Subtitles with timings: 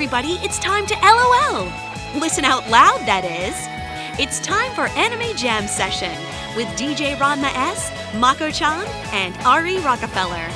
[0.00, 1.70] everybody, it's time to LOL.
[2.18, 3.54] Listen out loud, that is.
[4.18, 6.10] It's time for Anime Jam Session
[6.56, 10.48] with DJ Ranma S, Mako chan, and Ari Rockefeller.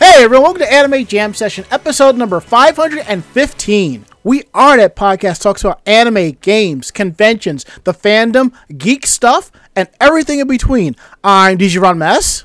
[0.00, 4.06] Hey everyone, welcome to Anime Jam Session, episode number 515.
[4.24, 10.40] We are that podcast talks about anime, games, conventions, the fandom, geek stuff, and everything
[10.40, 10.96] in between.
[11.22, 12.44] I'm DJ Ranma S.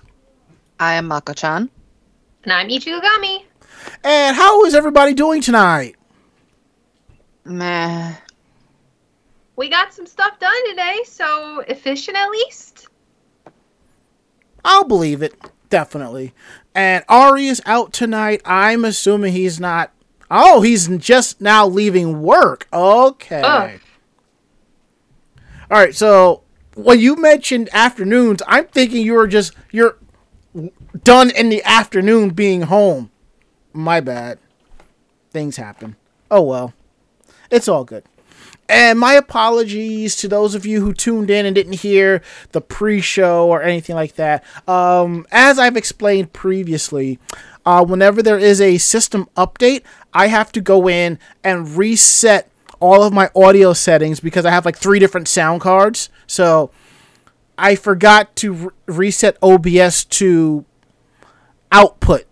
[0.80, 1.72] I am Mako-chan.
[2.44, 3.44] And I'm Ichigami.
[4.04, 5.96] And how is everybody doing tonight?
[7.46, 8.16] Meh.
[9.56, 12.88] We got some stuff done today, so efficient at least.
[14.66, 15.36] I'll believe it,
[15.70, 16.34] definitely.
[16.74, 18.42] And Ari is out tonight.
[18.44, 19.92] I'm assuming he's not.
[20.32, 22.68] Oh, he's just now leaving work.
[22.74, 23.42] Okay.
[23.44, 23.80] Ugh.
[25.70, 25.94] All right.
[25.94, 26.44] So
[26.76, 29.98] when you mentioned afternoons, I'm thinking you were just you're
[31.04, 33.12] done in the afternoon being home.
[33.74, 34.40] My bad.
[35.32, 35.96] Things happen.
[36.30, 36.74] Oh well.
[37.50, 38.04] It's all good.
[38.70, 42.22] And my apologies to those of you who tuned in and didn't hear
[42.54, 44.46] the pre-show or anything like that.
[44.66, 47.20] Um, as I've explained previously,
[47.66, 53.04] uh, whenever there is a system update, I have to go in and reset all
[53.04, 56.10] of my audio settings because I have like three different sound cards.
[56.26, 56.72] So
[57.58, 60.66] I forgot to re- reset OBS to
[61.72, 62.26] output.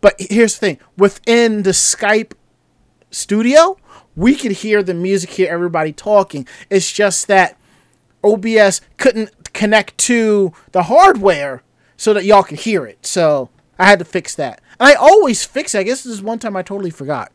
[0.00, 2.32] But here's the thing: within the Skype
[3.10, 3.76] studio,
[4.16, 6.46] we could hear the music, hear everybody talking.
[6.68, 7.56] It's just that
[8.22, 11.62] OBS couldn't connect to the hardware
[11.96, 13.04] so that y'all could hear it.
[13.04, 14.60] So I had to fix that.
[14.78, 15.80] And I always fix it.
[15.80, 17.32] I guess this is one time I totally forgot.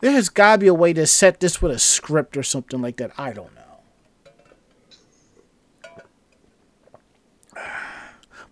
[0.00, 2.82] There has got to be a way to set this with a script or something
[2.82, 3.12] like that.
[3.16, 3.60] I don't know.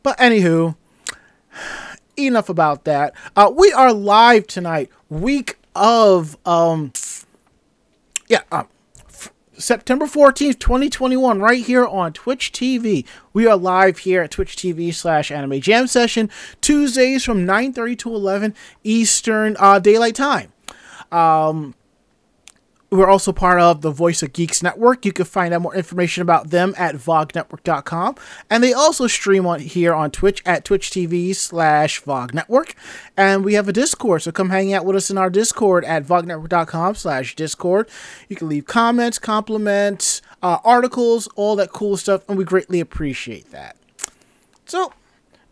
[0.02, 0.76] But anywho,
[2.16, 3.14] enough about that.
[3.36, 6.92] Uh, we are live tonight, week of um,
[8.28, 8.68] yeah, um,
[9.08, 13.06] f- September fourteenth, twenty twenty one, right here on Twitch TV.
[13.32, 17.96] We are live here at Twitch TV slash Anime Jam Session Tuesdays from nine thirty
[17.96, 20.52] to eleven Eastern uh, Daylight Time.
[21.12, 21.74] Um,
[22.92, 25.06] we're also part of the Voice of Geeks Network.
[25.06, 28.16] You can find out more information about them at vognetwork.com.
[28.50, 32.74] And they also stream on here on Twitch at Twitch TV slash vognetwork.
[33.16, 36.04] And we have a Discord, so come hang out with us in our Discord at
[36.04, 37.88] vognetwork.com slash Discord.
[38.28, 43.50] You can leave comments, compliments, uh, articles, all that cool stuff, and we greatly appreciate
[43.52, 43.76] that.
[44.66, 44.92] So,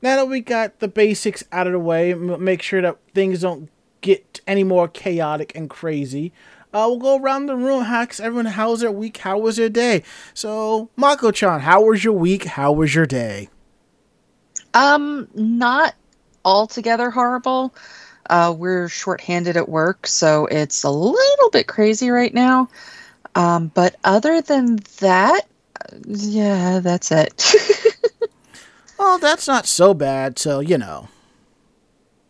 [0.02, 3.70] now that we got the basics out of the way, make sure that things don't
[4.02, 6.32] get any more chaotic and crazy.
[6.72, 7.84] Uh, we'll go around the room.
[7.84, 8.46] Hacks everyone.
[8.46, 9.18] How was their week?
[9.18, 10.02] How was your day?
[10.34, 12.44] So, Mako-chan, how was your week?
[12.44, 13.48] How was your day?
[14.74, 15.94] Um, not
[16.44, 17.74] altogether horrible.
[18.28, 22.68] Uh, we're shorthanded at work, so it's a little bit crazy right now.
[23.34, 25.42] Um, but other than that,
[26.06, 27.54] yeah, that's it.
[29.00, 30.38] Well, that's not so bad.
[30.38, 31.08] So you know.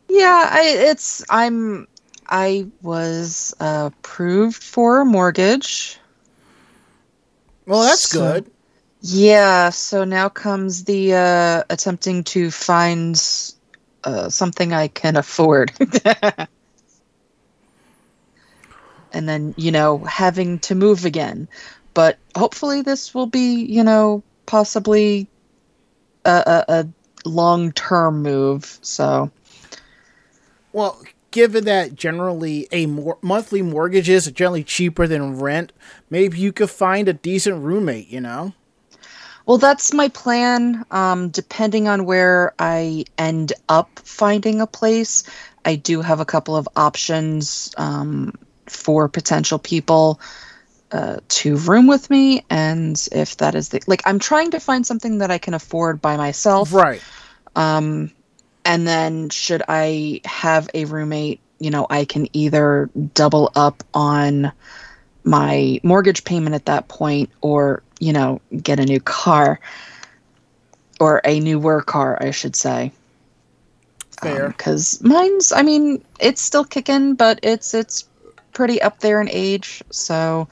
[0.09, 1.89] yeah, I it's I'm
[2.31, 5.99] I was uh, approved for a mortgage.
[7.67, 8.51] Well, that's So- good.
[9.03, 13.15] Yeah, so now comes the uh, attempting to find
[14.05, 15.73] uh, something I can afford.
[19.13, 21.49] and then, you know, having to move again.
[21.95, 25.27] But hopefully, this will be, you know, possibly
[26.27, 26.89] a, a, a
[27.29, 28.79] long term move.
[28.83, 29.31] So,
[30.75, 35.73] Well, given that generally a mor- monthly mortgage is generally cheaper than rent,
[36.09, 38.09] maybe you could find a decent roommate.
[38.09, 38.53] You know.
[39.47, 40.85] well, that's my plan.
[40.91, 45.25] Um, depending on where I end up finding a place,
[45.65, 48.35] I do have a couple of options um,
[48.67, 50.21] for potential people
[50.93, 52.45] uh, to room with me.
[52.51, 56.01] And if that is the like, I'm trying to find something that I can afford
[56.01, 56.73] by myself.
[56.73, 57.03] Right.
[57.57, 58.11] Um,
[58.71, 64.53] and then should I have a roommate, you know, I can either double up on
[65.25, 69.59] my mortgage payment at that point or, you know, get a new car
[71.01, 72.93] or a newer car, I should say.
[74.23, 74.51] Fair.
[74.51, 78.09] Because mine's, I mean, it's still kicking, but it's, it's
[78.53, 79.83] pretty up there in age.
[79.91, 80.47] So,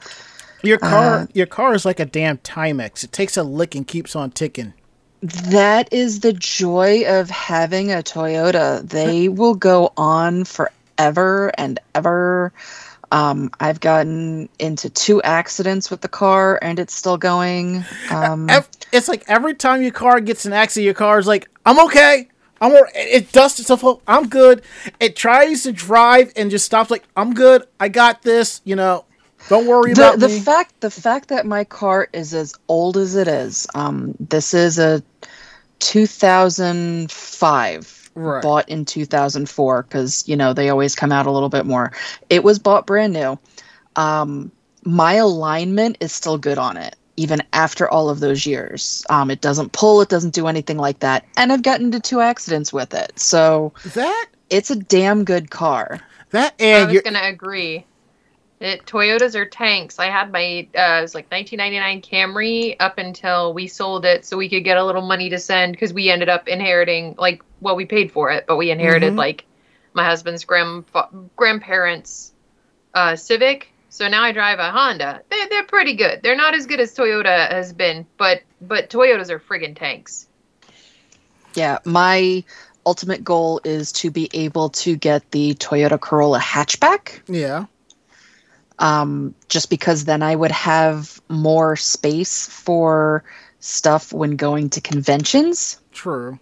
[0.61, 3.01] Your car, Uh, your car is like a damn Timex.
[3.05, 4.73] It takes a lick and keeps on ticking.
[5.21, 8.87] That is the joy of having a Toyota.
[8.87, 12.53] They will go on forever and ever.
[13.11, 17.83] Um, I've gotten into two accidents with the car and it's still going.
[18.11, 18.49] Um,
[18.91, 22.27] It's like every time your car gets an accident, your car is like, "I'm okay,
[22.61, 24.01] I'm all, it dusts itself off.
[24.07, 24.61] I'm good.
[24.99, 26.91] It tries to drive and just stops.
[26.91, 27.63] Like I'm good.
[27.79, 28.61] I got this.
[28.63, 29.05] You know,
[29.47, 30.39] don't worry the, about the me.
[30.39, 34.77] fact the fact that my car is as old as it is um this is
[34.77, 35.01] a
[35.79, 38.41] 2005 Right.
[38.43, 41.93] bought in 2004 because you know they always come out a little bit more.
[42.29, 43.39] It was bought brand new.
[43.95, 44.51] Um
[44.83, 49.05] my alignment is still good on it even after all of those years.
[49.09, 52.19] Um it doesn't pull it doesn't do anything like that and i've gotten into two
[52.19, 53.17] accidents with it.
[53.17, 56.01] So that it's a damn good car.
[56.31, 57.85] That I and was you're, gonna agree.
[58.59, 59.99] It, Toyotas are tanks.
[59.99, 64.35] I had my uh, it was like 1999 Camry up until we sold it so
[64.35, 67.75] we could get a little money to send because we ended up inheriting like well
[67.77, 69.17] we paid for it but we inherited Mhm.
[69.17, 69.45] like
[69.93, 70.83] my husband's grand
[71.37, 72.33] grandparents
[72.93, 73.71] uh, Civic.
[73.91, 75.21] So now I drive a Honda.
[75.29, 76.21] They're they're pretty good.
[76.21, 80.27] They're not as good as Toyota has been, but but Toyotas are friggin' tanks.
[81.55, 82.43] Yeah, my
[82.85, 87.21] ultimate goal is to be able to get the Toyota Corolla hatchback.
[87.27, 87.65] yeah.
[88.79, 93.23] Um, just because then I would have more space for
[93.59, 95.79] stuff when going to conventions.
[95.91, 96.39] True.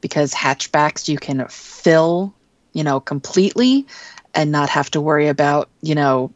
[0.00, 2.34] Because hatchbacks you can fill,
[2.72, 3.86] you know, completely
[4.34, 6.32] and not have to worry about, you know,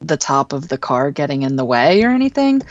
[0.00, 2.62] the top of the car getting in the way or anything.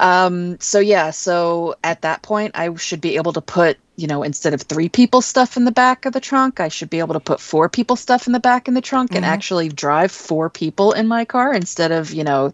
[0.00, 4.22] Um, so yeah, so at that point I should be able to put, you know,
[4.22, 7.14] instead of three people stuff in the back of the trunk, I should be able
[7.14, 9.28] to put four people stuff in the back in the trunk and Mhm.
[9.28, 12.52] actually drive four people in my car instead of, you know,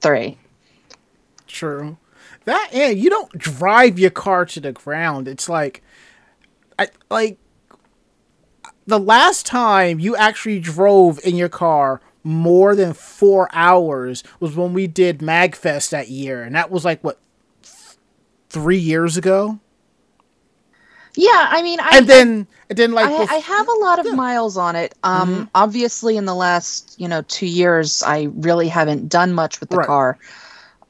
[0.00, 0.38] three.
[1.46, 1.96] True.
[2.44, 5.28] That and you don't drive your car to the ground.
[5.28, 5.82] It's like
[6.78, 7.38] I like
[8.88, 14.72] the last time you actually drove in your car more than 4 hours was when
[14.72, 17.18] we did Magfest that year and that was like what
[18.48, 19.60] 3 years ago.
[21.14, 23.98] Yeah, I mean, I and then and then like I, bef- I have a lot
[23.98, 24.12] of Yeah.
[24.12, 24.94] miles on it.
[25.02, 25.48] Um, Mhm.
[25.54, 29.76] obviously, in the last you know two years, I really haven't done much with the
[29.78, 29.86] Right.
[29.86, 30.18] car.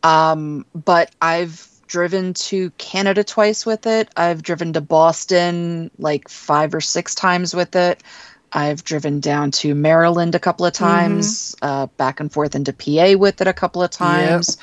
[0.03, 4.09] Um, but I've driven to Canada twice with it.
[4.17, 8.03] I've driven to Boston like five or six times with it.
[8.53, 10.83] I've driven down to Maryland a couple of Mm-hmm.
[10.85, 14.59] times, uh, back and forth into PA with it a couple of times.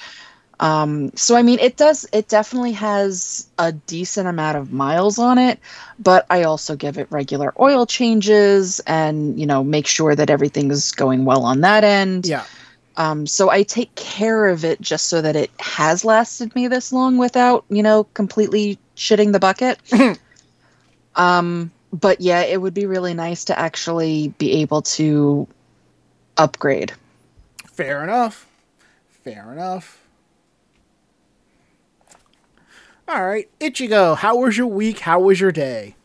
[0.60, 2.07] Um, so I mean, it does.
[2.13, 5.60] It definitely has a decent amount of miles on it,
[6.00, 10.71] but I also give it regular oil changes and you know make sure that everything
[10.71, 12.25] is going well on that end.
[12.25, 12.45] yeah.
[12.97, 16.94] Um, so I take care of it just so that it has lasted me this
[16.94, 19.80] long without you know completely shitting the bucket.
[21.15, 25.47] um, but yeah, it would be really nice to actually be able to
[26.38, 26.94] upgrade.
[27.68, 28.47] Fair enough.
[29.09, 30.01] Fair enough.
[33.07, 35.00] All right, Ichigo, how was your week?
[35.00, 35.95] How was your day?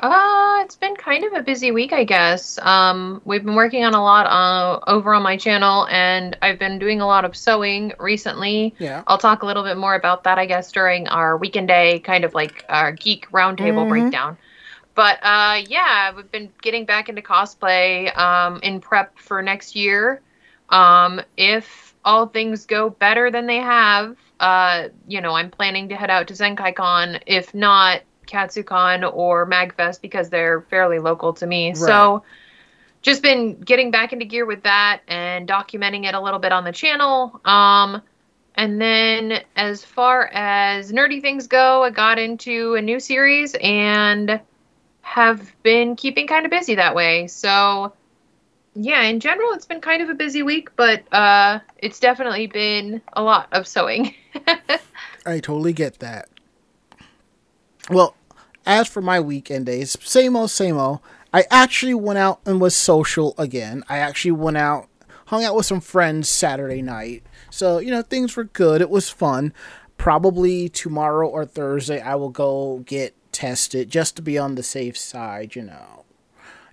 [0.00, 2.56] Uh, it's been kind of a busy week, I guess.
[2.58, 6.78] Um, we've been working on a lot uh, over on my channel, and I've been
[6.78, 8.74] doing a lot of sewing recently.
[8.78, 9.02] Yeah.
[9.08, 12.24] I'll talk a little bit more about that, I guess, during our weekend day, kind
[12.24, 13.88] of like our geek roundtable Mhm.
[13.88, 14.38] breakdown.
[14.94, 20.20] But uh, yeah, we've been getting back into cosplay um, in prep for next year.
[20.68, 25.96] Um, if all things go better than they have, uh, you know, I'm planning to
[25.96, 27.22] head out to ZenkaiCon.
[27.26, 31.74] If not, KatsuCon or MagFest because they're fairly local to me.
[31.74, 32.22] So
[33.02, 36.64] just been getting back into gear with that and documenting it a little bit on
[36.64, 37.40] the channel.
[37.44, 38.02] Um,
[38.54, 44.40] and then as far as nerdy things go, I got into a new series and
[45.02, 47.28] have been keeping kind of busy that way.
[47.28, 47.92] So
[48.74, 53.00] yeah, in general, it's been kind of a busy week, but uh, it's definitely been
[53.12, 54.14] a lot of sewing.
[55.26, 56.28] I totally get that.
[57.90, 58.14] Well,
[58.68, 61.00] as for my weekend days, same old, same old.
[61.32, 63.82] I actually went out and was social again.
[63.88, 64.88] I actually went out,
[65.26, 67.24] hung out with some friends Saturday night.
[67.50, 68.80] So, you know, things were good.
[68.80, 69.52] It was fun.
[69.96, 74.96] Probably tomorrow or Thursday, I will go get tested just to be on the safe
[74.96, 76.04] side, you know.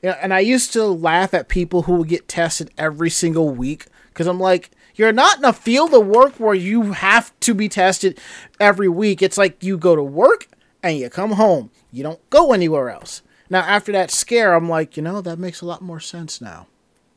[0.04, 4.28] And I used to laugh at people who would get tested every single week because
[4.28, 8.20] I'm like, you're not in a field of work where you have to be tested
[8.60, 9.22] every week.
[9.22, 10.48] It's like you go to work
[10.86, 11.72] and you come home.
[11.92, 13.24] You don't go anywhere else.
[13.50, 16.68] Now, after that scare, I'm like, you know, that makes a lot more sense now.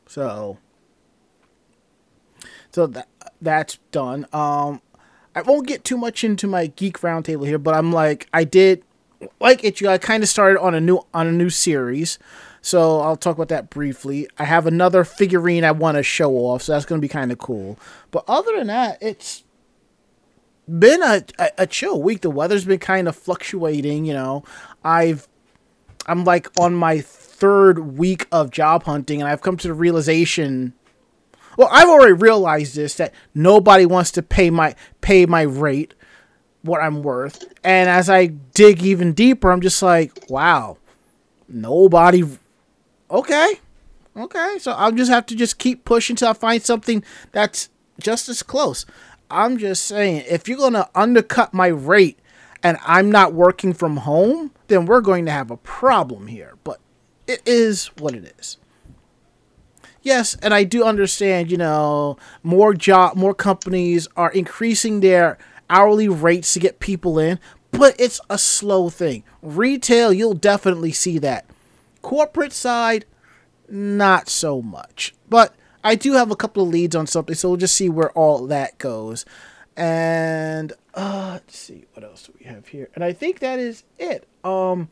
[0.07, 0.57] So,
[2.71, 3.07] so that
[3.39, 4.25] that's done.
[4.33, 4.81] Um,
[5.35, 8.83] I won't get too much into my geek roundtable here, but I'm like, I did
[9.39, 9.79] like it.
[9.81, 12.17] You, I kind of started on a new on a new series,
[12.61, 14.27] so I'll talk about that briefly.
[14.39, 17.31] I have another figurine I want to show off, so that's going to be kind
[17.31, 17.77] of cool.
[18.09, 19.43] But other than that, it's
[20.69, 22.21] been a, a, a chill week.
[22.21, 24.43] The weather's been kind of fluctuating, you know.
[24.83, 25.27] I've
[26.05, 30.73] I'm like on my third week of job hunting, and I've come to the realization.
[31.57, 35.93] Well, I've already realized this that nobody wants to pay my pay my rate,
[36.61, 40.77] what I'm worth, and as I dig even deeper, I'm just like, wow,
[41.47, 42.23] nobody.
[43.11, 43.53] Okay,
[44.15, 48.29] okay, so I'll just have to just keep pushing till I find something that's just
[48.29, 48.85] as close.
[49.29, 52.19] I'm just saying, if you're gonna undercut my rate
[52.63, 56.55] and I'm not working from home, then we're going to have a problem here.
[56.63, 56.79] But
[57.27, 58.57] it is what it is.
[60.01, 65.37] Yes, and I do understand, you know, more job more companies are increasing their
[65.69, 67.39] hourly rates to get people in,
[67.71, 69.23] but it's a slow thing.
[69.41, 71.45] Retail, you'll definitely see that.
[72.01, 73.05] Corporate side,
[73.67, 75.13] not so much.
[75.29, 78.11] But I do have a couple of leads on something, so we'll just see where
[78.11, 79.25] all that goes.
[79.77, 82.89] And uh, let's see what else do we have here.
[82.95, 84.27] And I think that is it.
[84.43, 84.89] Um,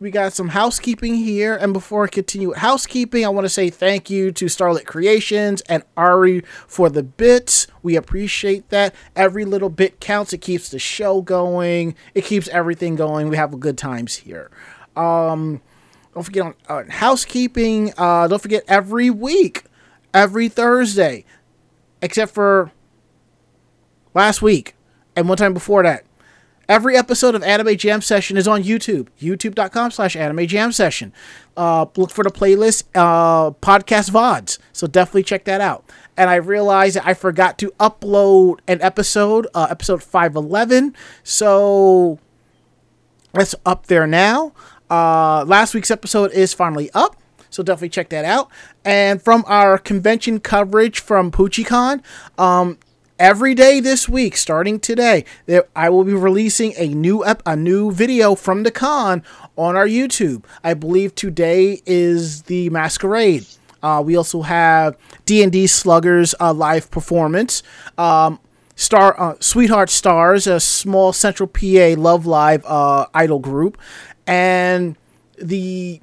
[0.00, 1.54] we got some housekeeping here.
[1.54, 5.62] And before I continue with housekeeping, I want to say thank you to Starlit Creations
[5.62, 7.66] and Ari for the bits.
[7.82, 8.94] We appreciate that.
[9.14, 10.32] Every little bit counts.
[10.32, 11.94] It keeps the show going.
[12.14, 13.28] It keeps everything going.
[13.28, 14.50] We have good times here.
[14.96, 15.62] Um,
[16.14, 17.94] don't forget on, on housekeeping.
[17.96, 19.64] Uh, don't forget every week
[20.16, 21.24] every Thursday,
[22.00, 22.72] except for
[24.14, 24.74] last week
[25.14, 26.04] and one time before that.
[26.68, 31.12] Every episode of Anime Jam Session is on YouTube, youtube.com slash anime jam session.
[31.56, 34.58] Uh, look for the playlist, uh, podcast VODs.
[34.72, 35.88] So definitely check that out.
[36.16, 40.96] And I realized I forgot to upload an episode, uh, episode 511.
[41.22, 42.18] So
[43.32, 44.52] that's up there now.
[44.90, 47.16] Uh, last week's episode is finally up.
[47.56, 48.50] So definitely check that out.
[48.84, 52.02] And from our convention coverage from PoochieCon,
[52.38, 52.76] um,
[53.18, 57.56] every day this week, starting today, there, I will be releasing a new ep- a
[57.56, 59.22] new video from the con
[59.56, 60.44] on our YouTube.
[60.62, 63.46] I believe today is the masquerade.
[63.82, 64.94] Uh, we also have
[65.24, 67.62] D and D Sluggers uh, live performance.
[67.96, 68.38] Um,
[68.74, 73.78] Star uh, Sweetheart Stars, a small Central PA Love Live uh, idol group,
[74.26, 74.98] and
[75.38, 76.02] the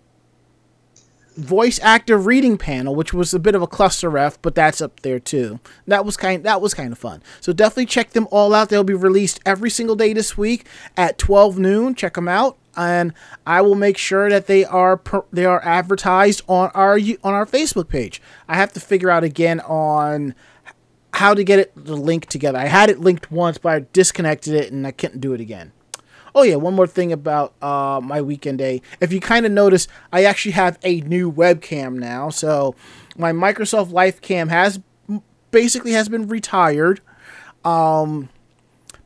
[1.36, 5.02] voice actor reading panel, which was a bit of a cluster F, but that's up
[5.02, 5.60] there too.
[5.88, 7.22] That was kind that was kind of fun.
[7.42, 8.70] So definitely check them all out.
[8.70, 11.96] They'll be released every single day this week at 12 noon.
[11.96, 13.14] Check them out, and
[13.46, 17.46] I will make sure that they are per, they are advertised on our on our
[17.46, 18.22] Facebook page.
[18.48, 20.36] I have to figure out again on
[21.14, 22.58] how to get it the link together.
[22.58, 25.72] I had it linked once, but I disconnected it and I couldn't do it again.
[26.36, 28.82] Oh yeah, one more thing about uh, my weekend day.
[29.00, 32.30] If you kind of notice, I actually have a new webcam now.
[32.30, 32.76] So
[33.18, 34.80] my Microsoft Life Cam has
[35.52, 37.02] basically has been retired.
[37.64, 38.30] Um,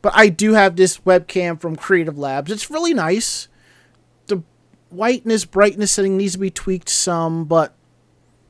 [0.02, 2.52] but I do have this webcam from Creative Labs.
[2.52, 3.50] It's really nice.
[4.28, 4.42] The
[4.90, 7.76] whiteness, brightness setting needs to be tweaked some, but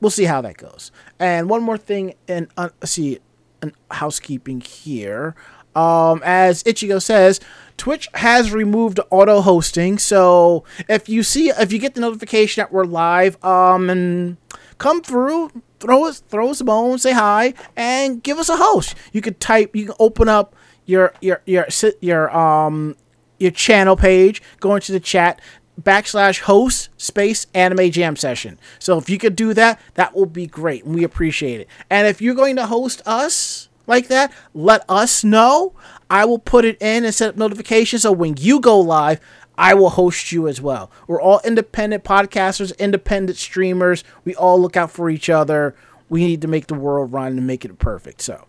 [0.00, 0.92] we'll see how that goes.
[1.18, 3.18] And one more thing, and uh, see,
[3.60, 5.34] an housekeeping here.
[5.78, 7.40] Um, as Ichigo says,
[7.76, 9.98] Twitch has removed auto hosting.
[9.98, 14.36] So if you see, if you get the notification that we're live, um, and
[14.78, 18.96] come through, throw us, throw us a bone, say hi, and give us a host.
[19.12, 20.56] You could type, you can open up
[20.86, 21.68] your your your
[22.00, 22.96] your um
[23.38, 25.40] your channel page, go into the chat,
[25.80, 28.58] backslash host space anime jam session.
[28.78, 31.68] So if you could do that, that will be great, we appreciate it.
[31.88, 35.74] And if you're going to host us like that, let us know.
[36.10, 39.20] I will put it in and set up notifications so when you go live,
[39.58, 40.90] I will host you as well.
[41.08, 44.04] We're all independent podcasters, independent streamers.
[44.24, 45.74] We all look out for each other.
[46.08, 48.22] We need to make the world run and make it perfect.
[48.22, 48.46] So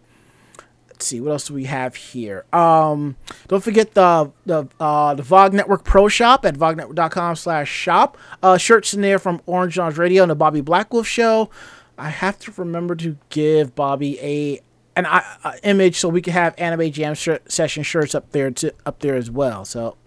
[0.88, 2.46] let's see what else do we have here.
[2.54, 3.16] Um,
[3.48, 8.16] don't forget the the uh, the Vog Network Pro Shop at vognetwork.com slash shop.
[8.44, 11.50] Uh, shirts in there from Orange Lounge Radio and the Bobby Blackwolf Show.
[11.98, 14.62] I have to remember to give Bobby a
[15.00, 18.74] an uh, image so we can have anime jam sh- session shirts up there to
[18.86, 19.66] up there as well.
[19.66, 19.98] So,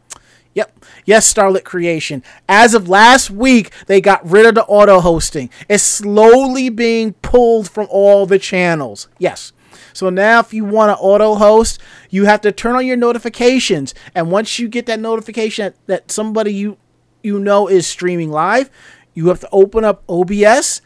[0.54, 2.22] yep, yes, Starlit Creation.
[2.48, 5.50] As of last week, they got rid of the auto hosting.
[5.68, 9.08] It's slowly being pulled from all the channels.
[9.18, 9.52] Yes.
[9.94, 13.94] So now, if you want to auto host, you have to turn on your notifications,
[14.14, 16.78] and once you get that notification that somebody you
[17.22, 18.70] you know is streaming live,
[19.14, 20.80] you have to open up OBS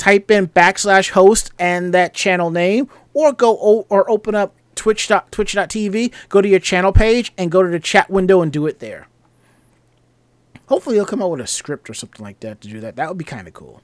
[0.00, 5.08] type in backslash host and that channel name, or go o- or open up twitch
[5.30, 8.78] twitch.tv, go to your channel page, and go to the chat window and do it
[8.78, 9.06] there.
[10.68, 12.96] Hopefully, they'll come out with a script or something like that to do that.
[12.96, 13.82] That would be kind of cool.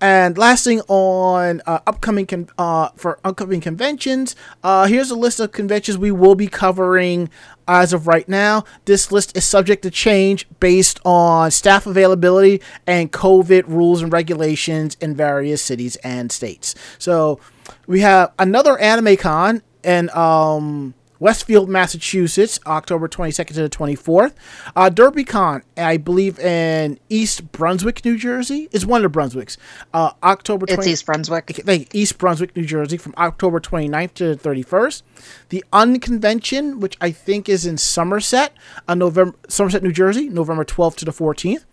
[0.00, 5.40] And last thing on uh, upcoming con- uh, for upcoming conventions, uh, here's a list
[5.40, 7.30] of conventions we will be covering
[7.66, 8.64] as of right now.
[8.84, 14.96] This list is subject to change based on staff availability and COVID rules and regulations
[15.00, 16.74] in various cities and states.
[16.98, 17.40] So
[17.86, 20.94] we have another Anime Con and um
[21.24, 24.34] Westfield, Massachusetts, October 22nd to the 24th.
[24.76, 29.56] Uh, DerbyCon, I believe in East Brunswick, New Jersey, is one of the Brunswicks.
[29.94, 31.94] Uh, October 20- It's East Brunswick.
[31.94, 35.02] East Brunswick, New Jersey, from October 29th to the 31st.
[35.48, 38.52] The Unconvention, which I think is in Somerset,
[38.86, 41.64] uh, November Somerset, New Jersey, November 12th to the 14th.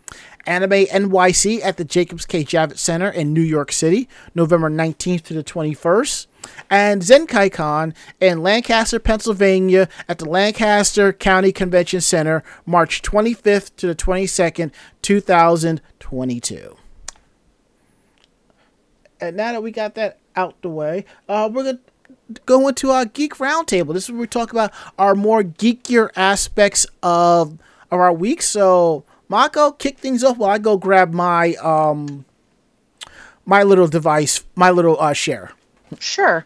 [0.45, 2.43] Anime NYC at the Jacobs K.
[2.43, 6.27] Javits Center in New York City, November 19th to the 21st.
[6.69, 13.87] And Zenkai Con in Lancaster, Pennsylvania at the Lancaster County Convention Center, March 25th to
[13.87, 14.71] the 22nd,
[15.01, 16.77] 2022
[19.21, 21.79] and now that we got that out the way, uh, we're gonna
[22.45, 23.93] go into our geek roundtable.
[23.93, 27.59] This is where we talk about our more geekier aspects of
[27.91, 28.41] of our week.
[28.41, 32.25] So, Mako, kick things off while I go grab my um
[33.45, 35.53] my little device, my little uh, share.
[35.99, 36.45] Sure.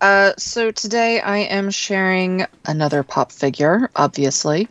[0.00, 4.68] Uh, so today I am sharing another pop figure, obviously.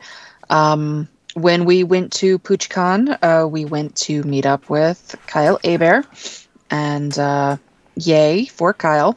[0.49, 6.05] Um, when we went to PoochCon, uh, we went to meet up with Kyle Hebert,
[6.69, 7.55] and uh,
[7.95, 9.15] yay for Kyle.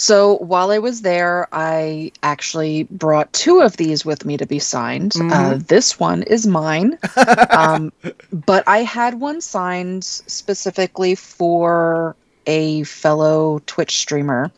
[0.00, 4.60] So while I was there, I actually brought two of these with me to be
[4.60, 5.14] signed.
[5.20, 6.96] Uh, this one is mine,
[7.50, 7.92] um,
[8.30, 12.14] but I had one signed specifically for
[12.46, 14.52] a fellow Twitch streamer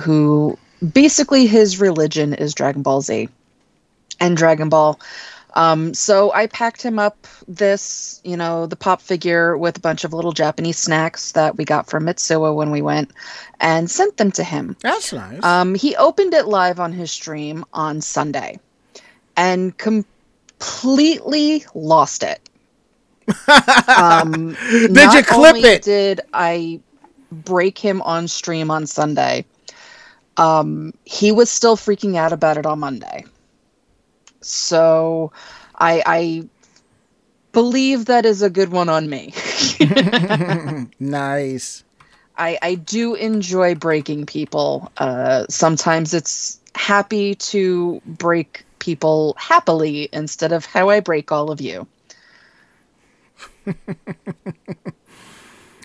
[0.00, 0.56] who
[0.92, 3.28] basically his religion is Dragon Ball Z
[4.20, 5.00] and Dragon Ball.
[5.54, 10.04] Um, so I packed him up this, you know, the pop figure with a bunch
[10.04, 13.10] of little Japanese snacks that we got from Mitsuwa when we went
[13.60, 14.76] and sent them to him.
[14.80, 15.42] That's nice.
[15.42, 18.60] Um, he opened it live on his stream on Sunday
[19.36, 22.40] and completely lost it.
[23.98, 25.82] um, Did you clip only it?
[25.82, 26.80] Did I
[27.30, 29.44] break him on stream on Sunday?
[30.36, 33.24] Um, he was still freaking out about it on Monday.
[34.42, 35.32] So,
[35.78, 36.48] I, I
[37.52, 39.32] believe that is a good one on me.
[41.00, 41.84] nice.
[42.36, 44.90] I, I do enjoy breaking people.
[44.96, 51.60] Uh, sometimes it's happy to break people happily instead of how I break all of
[51.60, 51.86] you.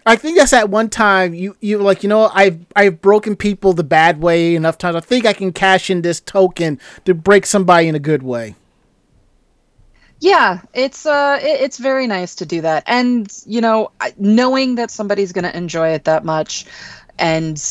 [0.06, 3.74] I think that's at one time you you like you know I've I've broken people
[3.74, 4.96] the bad way enough times.
[4.96, 8.56] I think I can cash in this token to break somebody in a good way.
[10.20, 14.91] Yeah, it's uh, it, it's very nice to do that, and you know, knowing that
[14.91, 16.65] somebody's going to enjoy it that much,
[17.20, 17.62] and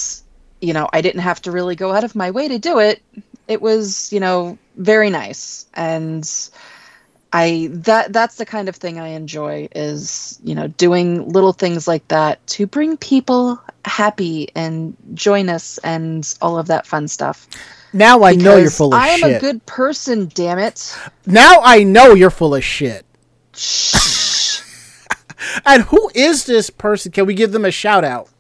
[0.61, 3.03] you know, I didn't have to really go out of my way to do it.
[3.49, 6.29] It was, you know, very nice, and
[7.35, 11.89] I that that's the kind of thing I enjoy is you know doing little things
[11.89, 17.49] like that to bring people happy and joyness and all of that fun stuff.
[17.93, 19.25] Now I know you're full of shit.
[19.25, 20.97] I am a good person, damn it.
[21.27, 23.05] now I know you're full of shit.
[23.55, 24.61] Shh.
[25.67, 27.13] And who is this person?
[27.13, 28.31] Can we give them a shout out?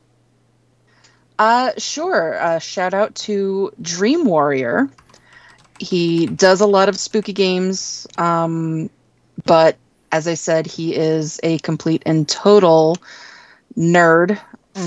[1.38, 2.40] Uh, sure.
[2.40, 4.88] Uh, shout out to Dream Warrior.
[5.84, 8.90] He does a lot of spooky games, um,
[9.44, 9.76] but
[10.12, 12.96] as I said, he is a complete and total
[13.76, 14.38] nerd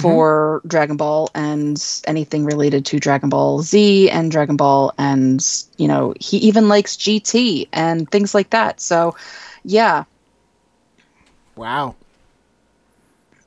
[0.01, 5.45] for Dragon Ball and anything related to Dragon Ball Z and Dragon Ball, and
[5.77, 8.81] you know, he even likes GT and things like that.
[8.81, 9.15] So,
[9.63, 10.03] yeah,
[11.55, 11.95] Wow.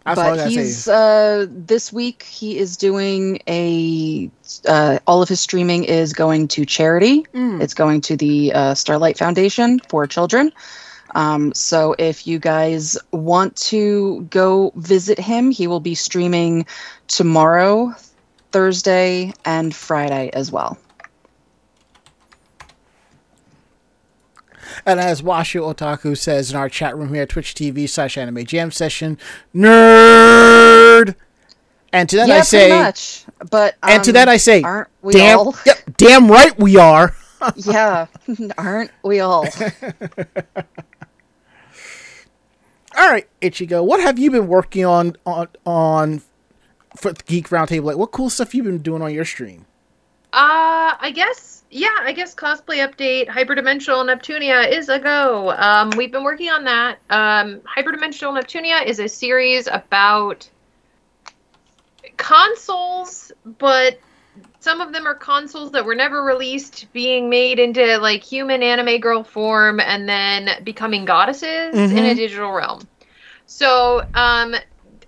[0.04, 4.30] That's but he's uh, this week he is doing a
[4.66, 7.26] uh, all of his streaming is going to charity.
[7.34, 7.62] Mm.
[7.62, 10.52] it's going to the uh, starlight foundation for children.
[11.14, 16.66] Um, so if you guys want to go visit him he will be streaming
[17.08, 17.92] tomorrow
[18.52, 20.78] thursday and friday as well
[24.86, 28.44] And as Washu Otaku says in our chat room here at Twitch TV slash Anime
[28.44, 29.18] Jam Session,
[29.54, 31.14] nerd.
[31.92, 34.62] And to that yeah I say, pretty much but and to um, that I say,
[34.62, 37.16] aren't we damn, all yep, damn right we are.
[37.56, 38.06] yeah
[38.58, 39.46] aren't we all
[42.98, 46.22] All right, Ichigo, what have you been working on on on
[46.96, 47.84] for the Geek Roundtable?
[47.84, 49.64] Like, what cool stuff you been doing on your stream?
[50.32, 55.50] Uh, I guess, yeah, I guess cosplay update, Hyperdimensional Neptunia is a go.
[55.52, 56.98] Um, we've been working on that.
[57.10, 60.50] Um, Hyperdimensional Neptunia is a series about
[62.16, 64.00] consoles, but
[64.60, 69.00] some of them are consoles that were never released, being made into like human anime
[69.00, 72.16] girl form and then becoming goddesses in a Mhm.
[72.16, 72.88] digital realm.
[73.46, 74.54] So, um,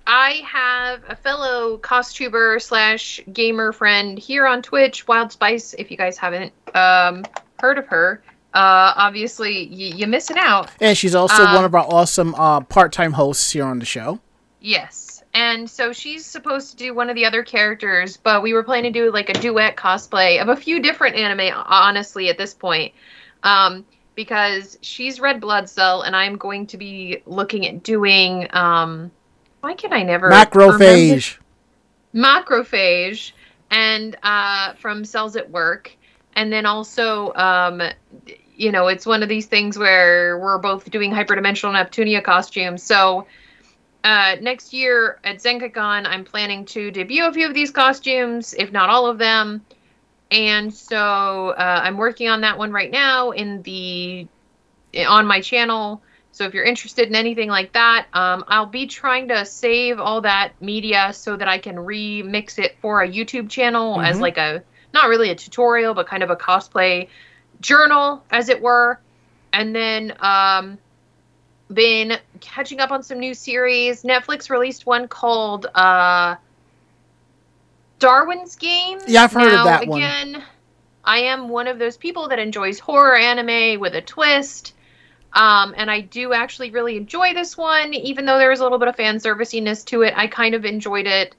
[0.06, 5.74] I have a fellow costuber slash gamer friend here on Twitch, Wild Spice.
[5.78, 7.24] If you guys haven't um,
[7.60, 8.22] heard of her,
[8.54, 10.70] uh, obviously y- you're missing out.
[10.80, 14.18] And she's also Um, one of our awesome uh, part-time hosts here on the show.
[14.60, 15.22] Yes.
[15.34, 18.92] And so she's supposed to do one of the other characters, but we were planning
[18.92, 22.92] to do like a duet cosplay of a few different anime, honestly, at this point.
[23.42, 23.84] Um,
[24.14, 28.46] because she's Red Blood Cell, and I'm going to be looking at doing.
[28.54, 29.10] Um,
[29.62, 30.28] why can I never.
[30.28, 31.38] remember- Macrophage.
[32.14, 33.32] Macrophage,
[33.70, 35.96] and uh, from Cells at Work.
[36.34, 37.82] And then also, um,
[38.54, 42.82] you know, it's one of these things where we're both doing hyperdimensional Neptunia costumes.
[42.82, 43.26] So
[44.04, 48.72] uh, next year at ZenkaiCon, I'm planning to debut a few of these costumes, if
[48.72, 49.64] not all of them.
[50.30, 54.26] And so uh, I'm working on that one right now in the
[55.06, 56.02] on my channel.
[56.32, 60.22] So if you're interested in anything like that, um, I'll be trying to save all
[60.22, 64.20] that media so that I can remix it for a YouTube channel as Mhm.
[64.20, 64.62] like a
[64.94, 67.08] not really a tutorial, but kind of a cosplay
[67.60, 68.98] journal, as it were.
[69.52, 70.78] And then um,
[71.72, 74.02] been catching up on some new series.
[74.02, 76.36] Netflix released one called uh,
[77.98, 78.98] Darwin's Game.
[79.06, 80.00] Yeah, I've heard of Now, that one.
[80.02, 80.42] Again,
[81.04, 84.74] I am one of those people that enjoys horror anime with a twist.
[85.34, 88.78] Um, and I do actually really enjoy this one, even though there was a little
[88.78, 90.14] bit of fan serviciness to it.
[90.16, 91.34] I kind of enjoyed it.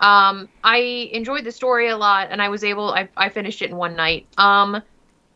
[0.00, 0.76] Um, I
[1.12, 2.92] enjoyed the story a lot, and I was able.
[2.92, 4.26] I, I finished it in one night.
[4.36, 4.82] Um,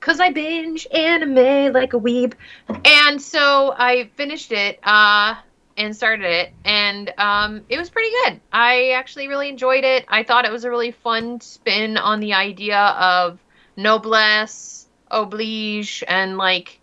[0.00, 2.34] cause I binge anime like a weeb,
[2.84, 4.78] and so I finished it.
[4.82, 5.36] Uh,
[5.76, 8.40] and started it, and um, it was pretty good.
[8.52, 10.04] I actually really enjoyed it.
[10.06, 13.38] I thought it was a really fun spin on the idea of
[13.76, 16.78] noblesse, oblige, and like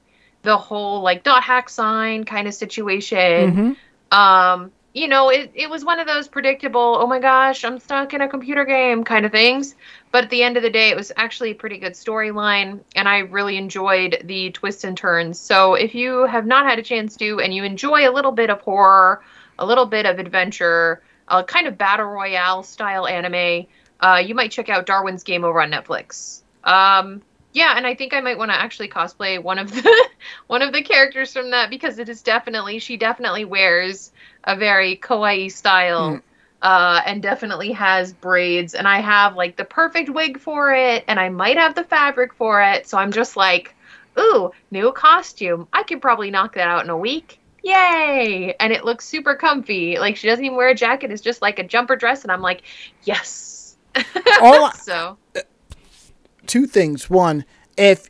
[0.50, 3.78] the whole like dot hack sign kind of situation.
[4.12, 4.18] Mhm.
[4.18, 8.16] Um, you know, it, it was one of those predictable, oh my gosh, I'm stuck
[8.16, 9.76] in a computer game kind of things.
[10.12, 13.08] But at the end of the day, it was actually a pretty good storyline, and
[13.08, 15.40] I really enjoyed the twists and turns.
[15.40, 18.50] So if you have not had a chance to, and you enjoy a little bit
[18.50, 19.22] of horror,
[19.60, 23.68] a little bit of adventure, a kind of battle royale style anime,
[24.00, 26.42] uh, you might check out Darwin's Game over on Netflix.
[26.64, 27.22] Um,
[27.60, 30.10] yeah, and I think I might want to actually cosplay one of the
[30.48, 34.14] one of the characters from that because it is definitely she definitely wears
[34.46, 36.22] a very kawaii style Mm.
[36.62, 41.20] uh, and definitely has braids and I have like the perfect wig for it and
[41.20, 43.76] I might have the fabric for it so I'm just like
[44.18, 45.68] ooh new costume.
[45.74, 47.40] I could probably knock that out in a week.
[47.62, 48.56] Yay!
[48.58, 50.00] And it looks super comfy.
[50.00, 51.12] Like she doesn't even wear a jacket.
[51.12, 52.62] It's just like a jumper dress and I'm like
[53.04, 53.76] yes.
[54.42, 55.18] All so
[56.50, 57.10] two things.
[57.10, 57.46] One,
[57.78, 58.10] if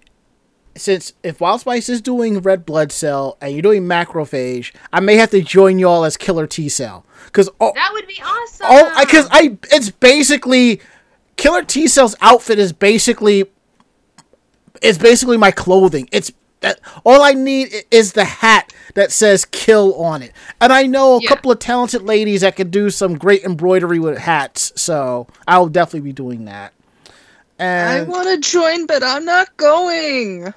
[0.75, 5.15] since if Wild Spice is doing Red Blood Cell and you're doing Macrophage, I may
[5.17, 9.27] have to join y'all as Killer T Cell because that would be awesome all because
[9.29, 10.79] I it's basically
[11.35, 13.45] Killer T Cell's outfit is basically
[14.81, 16.07] it's basically my clothing.
[16.11, 20.83] It's that all I need is the hat that says "kill" on it, and I
[20.83, 21.29] know a Yeah.
[21.29, 24.71] couple of talented ladies that could do some great embroidery with hats.
[24.75, 26.73] So I'll definitely be doing that.
[27.59, 30.53] I want to join, but I'm not going.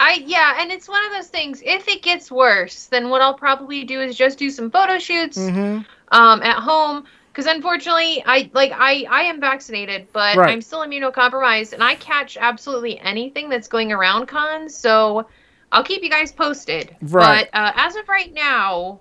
[0.00, 1.62] I yeah, and it's one of those things.
[1.64, 5.38] If it gets worse, then what I'll probably do is just do some photo shoots
[5.38, 5.84] Mhm.
[6.12, 7.04] um, at home.
[7.32, 10.50] Because unfortunately, I like I I am vaccinated, but Right.
[10.50, 14.76] I'm still immunocompromised, and I catch absolutely anything that's going around cons.
[14.76, 15.26] So
[15.70, 16.96] I'll keep you guys posted.
[17.02, 17.48] Right.
[17.52, 19.00] But uh, as of right now,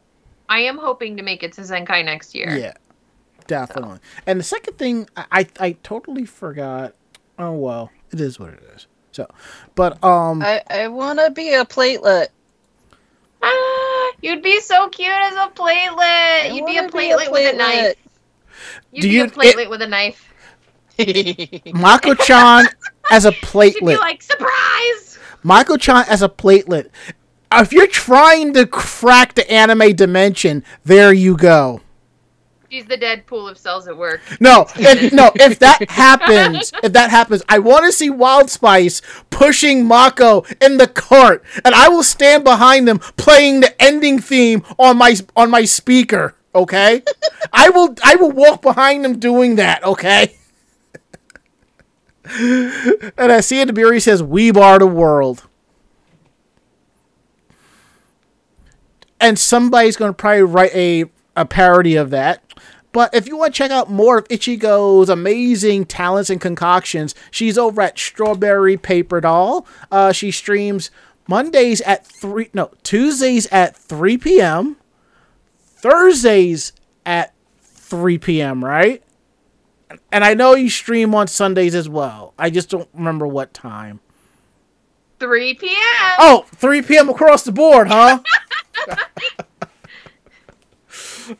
[0.50, 2.56] I am hoping to make it to Zenkai next year.
[2.56, 2.74] Yeah,
[3.48, 4.00] definitely.
[4.26, 6.94] And the second thing, I, I I totally forgot.
[7.40, 8.88] Oh well, it is what it is.
[9.12, 9.28] So,
[9.76, 12.28] but um, I, I want to be a platelet.
[13.42, 16.54] Ah, you'd be so cute as a platelet.
[16.56, 17.96] You'd be a wanna platelet, with a knife.
[18.92, 20.24] You'd Do be you- a platelet with a knife.
[21.74, 22.66] Mako-chan
[23.12, 24.00] as a You'd be platelet.
[24.00, 25.20] like, surprise!
[25.44, 26.90] Mako-chan as a platelet.
[27.52, 31.82] If you're trying to crack the anime dimension, there you go.
[32.70, 34.20] She's the Deadpool of cells at work.
[34.42, 35.32] No, if, no.
[35.36, 40.76] If that happens, if that happens, I want to see Wild Spice pushing Mako in
[40.76, 45.50] the cart, and I will stand behind them playing the ending theme on my on
[45.50, 46.36] my speaker.
[46.54, 47.04] Okay,
[47.54, 49.84] I will I will walk behind them doing that.
[49.86, 50.36] Okay.
[52.30, 53.70] and I see it.
[53.70, 55.48] Tabiri says, "We are the world."
[59.22, 62.44] And somebody's going to probably write a, a parody of that.
[62.98, 67.56] But if you want to check out more of Ichigo's amazing talents and concoctions, she's
[67.56, 69.68] over at Strawberry Paper Doll.
[69.92, 70.90] Uh, she streams
[71.28, 74.78] Mondays at three, no Tuesdays at three p.m.
[75.60, 76.74] Thursdays
[77.06, 79.04] at 3 p.m., right?
[80.12, 82.34] And I know you stream on Sundays as well.
[82.40, 84.00] I just don't remember what time.
[85.20, 86.16] 3 p.m.
[86.18, 87.10] Oh, 3 p.m.
[87.10, 88.24] across the board, huh?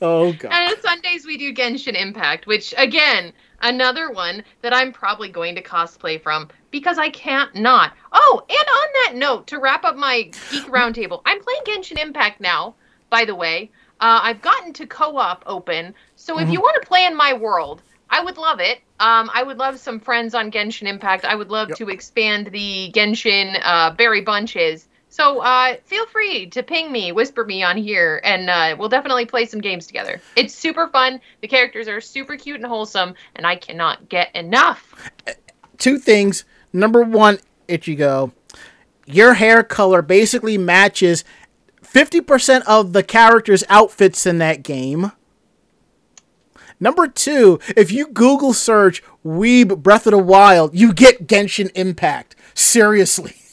[0.02, 0.52] oh, God.
[0.52, 5.56] And on Sundays we do Genshin Impact, which, again, another one that I'm probably going
[5.56, 7.94] to cosplay from because I can't not.
[8.12, 12.40] Oh, and on that note, to wrap up my Geek Roundtable, I'm playing Genshin Impact
[12.42, 12.76] now,
[13.10, 13.72] by the way.
[14.00, 17.82] Uh, I've gotten to co-op open, so if you want to play in my world,
[18.12, 18.78] I would love it.
[19.00, 21.26] Um, I would love some friends on Genshin Impact.
[21.26, 21.78] I would love Yep.
[21.80, 24.88] to expand the Genshin uh, berry bunches.
[25.10, 29.26] So uh, feel free to ping me, whisper me on here, and uh, we'll definitely
[29.26, 30.22] play some games together.
[30.36, 31.20] It's super fun.
[31.42, 35.10] The characters are super cute and wholesome, and I cannot get enough.
[35.78, 36.44] Two things.
[36.74, 38.32] Number one, Ichigo,
[39.06, 41.24] your hair color basically matches
[41.82, 45.14] 50% of the characters' outfits in that game.
[46.80, 52.36] Number two, if you Google search Weeb Breath of the Wild, you get Genshin Impact.
[52.54, 53.36] Seriously.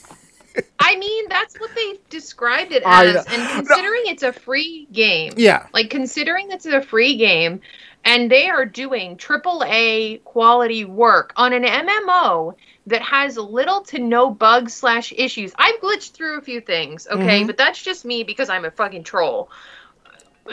[0.78, 5.66] I mean, that's what they described it as, and considering it's a free game, Yeah.
[5.72, 7.60] like considering it's a free game,
[8.04, 12.54] and they are doing AAA quality work on an MMO
[12.86, 15.52] that has little to no bugs slash issues.
[15.56, 17.46] I've glitched through a few things, okay, Mhm.
[17.46, 19.50] but that's just me because I'm a fucking troll.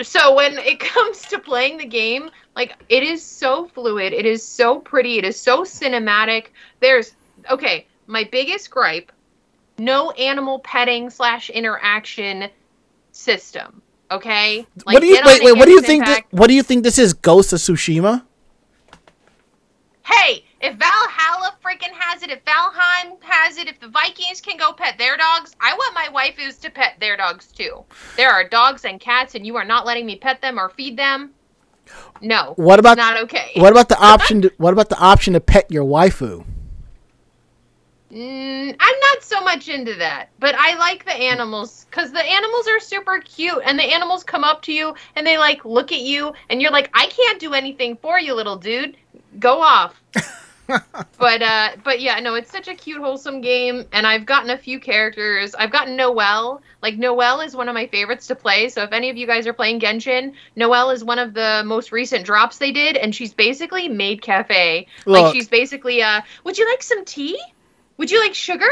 [0.02, 4.44] So when it comes to playing the game, like it is so fluid, it is
[4.48, 6.48] so pretty, it is so cinematic.
[6.80, 7.14] There's
[7.50, 9.12] okay, my biggest gripe
[9.82, 12.50] no animal petting slash interaction
[13.12, 13.82] system.
[14.10, 14.66] Okay.
[14.84, 16.84] what do you wait, wait, what do you think thi- Impact- what do you think
[16.84, 18.24] this is Ghost of Tsushima?
[20.04, 24.74] Hey, if Valhalla freaking has it, if Valheim has it, if the Vikings can go
[24.74, 27.84] pet their dogs, I want my waifus to pet their dogs too.
[28.18, 30.98] There are dogs and cats, and you are not letting me pet them or feed
[30.98, 31.32] them.
[32.22, 33.52] No, What about not okay.
[33.56, 36.46] What about the option to, what about the option to pet your waifu?
[38.12, 42.68] Mm, I'm not so much into that, but I like the animals because the animals
[42.68, 46.02] are super cute, and the animals come up to you and they like look at
[46.02, 48.98] you, and you're like, I can't do anything for you, little dude.
[49.40, 50.02] Go off.
[51.18, 54.58] but uh, but yeah, no, it's such a cute, wholesome game, and I've gotten a
[54.58, 55.56] few characters.
[55.56, 56.62] I've gotten Noelle.
[56.82, 58.68] Like Noelle is one of my favorites to play.
[58.68, 61.94] So if any of you guys are playing Genshin, Noelle is one of the most
[61.94, 64.88] recent drops they did, and she's basically maid cafe.
[65.06, 65.24] Look.
[65.24, 67.40] Like she's basically uh, would you like some tea?
[67.98, 68.72] Would you like sugar?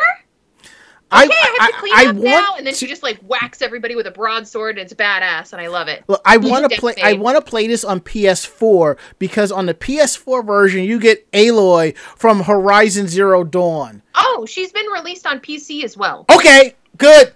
[1.12, 2.88] I Okay, I have to clean I, I up want now, and then to, she
[2.88, 6.03] just like whacks everybody with a broadsword, and it's badass, and I love it.
[6.08, 6.95] Look, I want to play.
[7.01, 11.97] I want to play this on PS4 because on the PS4 version you get Aloy
[11.97, 14.03] from Horizon Zero Dawn.
[14.13, 16.25] Oh, she's been released on PC as well.
[16.29, 17.34] Okay, good,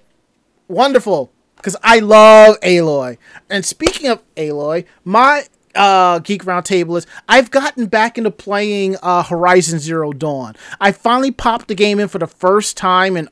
[0.68, 1.32] wonderful.
[1.56, 3.18] Because I love Aloy.
[3.50, 9.24] And speaking of Aloy, my uh, Geek Roundtable is I've gotten back into playing uh,
[9.24, 10.56] Horizon Zero Dawn.
[10.80, 13.30] I finally popped the game in for the first time in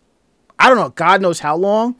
[0.61, 1.95] I don't know, God knows how long.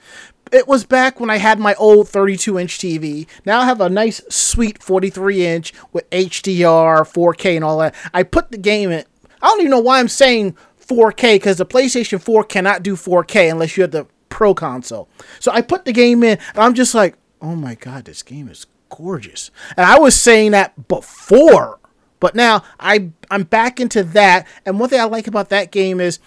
[0.52, 3.26] It was back when I had my old 32 inch TV.
[3.46, 7.96] Now I have a nice, sweet 43 inch with HDR, 4K, and all that.
[8.14, 9.04] I put the game in.
[9.42, 13.50] I don't even know why I'm saying 4K because the PlayStation 4 cannot do 4K
[13.50, 15.10] unless you have the Pro console.
[15.40, 18.48] So I put the game in, and I'm just like, oh my God, this game
[18.48, 19.52] is gorgeous.
[19.76, 21.80] And I was saying that before,
[22.20, 24.48] but now I I'm back into that.
[24.66, 26.20] And one thing I like about that game is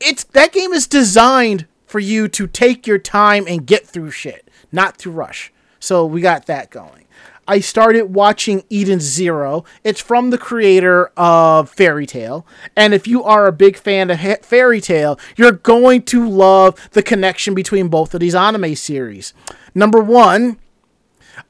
[0.00, 4.48] it's that game is designed for you to take your time and get through shit,
[4.70, 5.52] not to rush.
[5.80, 7.06] So we got that going.
[7.48, 9.64] I started watching Eden Zero.
[9.82, 12.46] It's from the creator of Fairy Tail.
[12.76, 17.02] And if you are a big fan of Fairy Tail, you're going to love the
[17.02, 19.32] connection between both of these anime series.
[19.74, 20.58] Number one,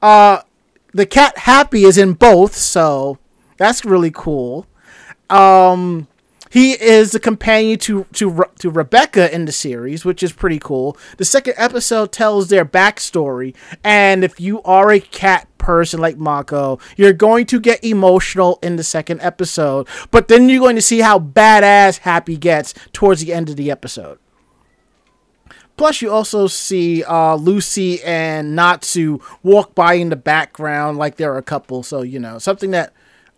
[0.01, 0.41] uh,
[0.93, 3.17] the cat Happy is in both, so
[3.57, 4.65] that's really cool.
[5.29, 6.07] Um,
[6.49, 10.97] he is the companion to to to Rebecca in the series, which is pretty cool.
[11.17, 16.79] The second episode tells their backstory, and if you are a cat person like Mako,
[16.97, 19.87] you're going to get emotional in the second episode.
[20.09, 23.69] But then you're going to see how badass Happy gets towards the end of the
[23.69, 24.17] episode.
[25.79, 31.37] Plus, you also see uh, Lucy and Natsu walk by in the background like they're
[31.37, 31.83] a couple.
[31.83, 32.91] So you know something that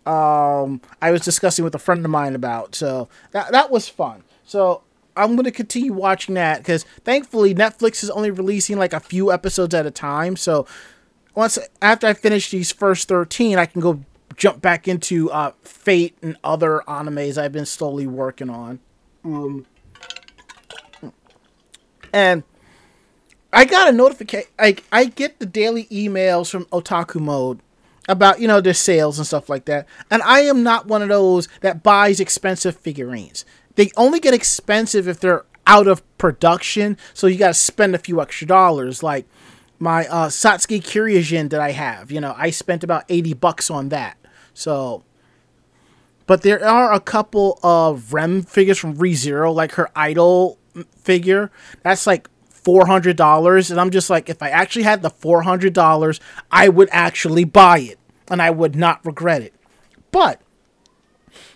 [0.06, 2.74] um, I was discussing with a friend of mine about.
[2.74, 4.24] So that that was fun.
[4.44, 4.82] So
[5.16, 9.72] I'm gonna continue watching that because thankfully Netflix is only releasing like a few episodes
[9.72, 10.34] at a time.
[10.34, 10.66] So
[11.36, 14.00] once after I finish these first thirteen, I can go
[14.36, 18.80] jump back into uh, Fate and other animes I've been slowly working on.
[19.24, 19.64] Um,
[22.12, 22.42] and
[23.52, 24.48] I got a notification.
[24.58, 27.60] Like I get the daily emails from Otaku Mode
[28.08, 29.86] about you know their sales and stuff like that.
[30.10, 33.44] And I am not one of those that buys expensive figurines.
[33.74, 37.98] They only get expensive if they're out of production, so you got to spend a
[37.98, 39.02] few extra dollars.
[39.02, 39.26] Like
[39.78, 43.90] my uh, Satsuki Kiryuin that I have, you know, I spent about eighty bucks on
[43.90, 44.16] that.
[44.54, 45.04] So,
[46.26, 50.58] but there are a couple of Rem figures from ReZero, like her idol
[50.96, 51.50] figure.
[51.82, 55.42] That's like four hundred dollars, and I'm just like, if I actually had the four
[55.42, 57.98] hundred dollars, I would actually buy it,
[58.30, 59.54] and I would not regret it.
[60.10, 60.40] But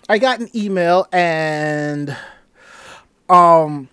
[0.09, 2.16] I got an email and
[3.29, 3.88] um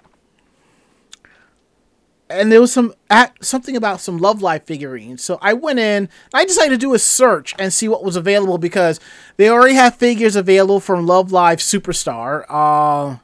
[2.29, 5.23] and there was some at something about some Love Live figurines.
[5.23, 6.09] So I went in.
[6.33, 8.99] I decided to do a search and see what was available because
[9.37, 12.45] they already have figures available from Love Live Superstar.
[12.49, 13.17] Uh,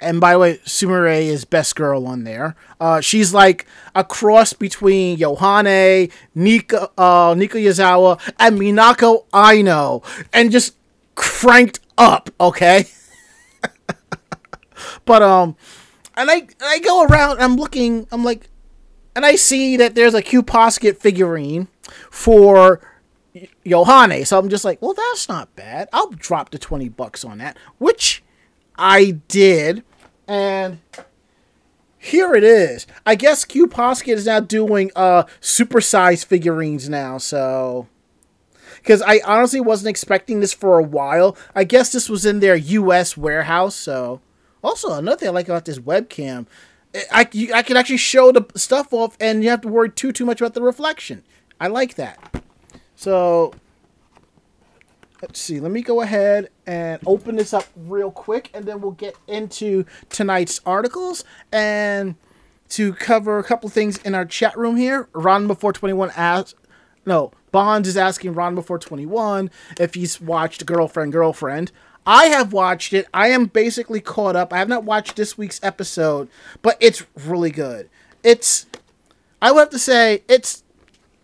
[0.00, 2.54] and by the way, Sumire is best girl on there.
[2.80, 10.52] Uh, she's like a cross between Yohane, Nico, uh, Nico Yazawa, and Minako Aino, and
[10.52, 10.76] just
[11.14, 12.30] cranked up.
[12.40, 12.86] Okay.
[15.04, 15.56] but um
[16.16, 18.48] and I I go around I'm looking I'm like
[19.14, 21.68] and I see that there's a Q Posket figurine
[22.10, 22.80] for
[23.64, 24.26] Yohane.
[24.26, 25.88] So I'm just like, well that's not bad.
[25.92, 28.22] I'll drop the 20 bucks on that, which
[28.78, 29.82] I did.
[30.28, 30.78] And
[31.98, 32.86] here it is.
[33.04, 37.88] I guess Q Posket is now doing uh supersized figurines now, so
[38.76, 41.36] because I honestly wasn't expecting this for a while.
[41.54, 43.16] I guess this was in their U.S.
[43.16, 44.20] warehouse, so
[44.66, 46.46] also, another thing I like about this webcam,
[47.12, 50.10] I, you, I can actually show the stuff off and you have to worry too
[50.10, 51.22] too much about the reflection.
[51.60, 52.42] I like that.
[52.96, 53.54] So
[55.22, 55.60] let's see.
[55.60, 59.84] Let me go ahead and open this up real quick, and then we'll get into
[60.08, 62.16] tonight's articles and
[62.70, 65.08] to cover a couple things in our chat room here.
[65.12, 66.54] Ron before twenty one asks,
[67.04, 69.50] no Bonds is asking Ron before twenty one
[69.80, 71.72] if he's watched Girlfriend Girlfriend.
[72.08, 73.06] I have watched it.
[73.12, 74.52] I am basically caught up.
[74.52, 76.28] I have not watched this week's episode,
[76.62, 77.88] but it's really good.
[78.22, 78.66] It's,
[79.42, 80.62] I would have to say, it's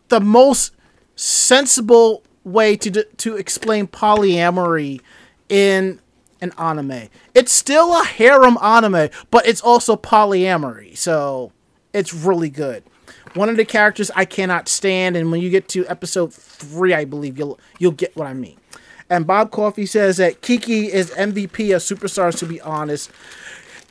[0.08, 0.74] the most
[1.14, 5.00] sensible way to to explain polyamory
[5.48, 6.00] in
[6.40, 7.08] an anime.
[7.34, 10.96] It's still a harem anime, but it's also polyamory.
[10.96, 11.52] So
[11.92, 12.82] it's really good.
[13.34, 17.04] One of the characters I cannot stand, and when you get to episode three, I
[17.04, 18.58] believe you'll you'll get what I mean.
[19.08, 22.38] And Bob Coffee says that Keke is MVP of superstars.
[22.38, 23.10] To be honest,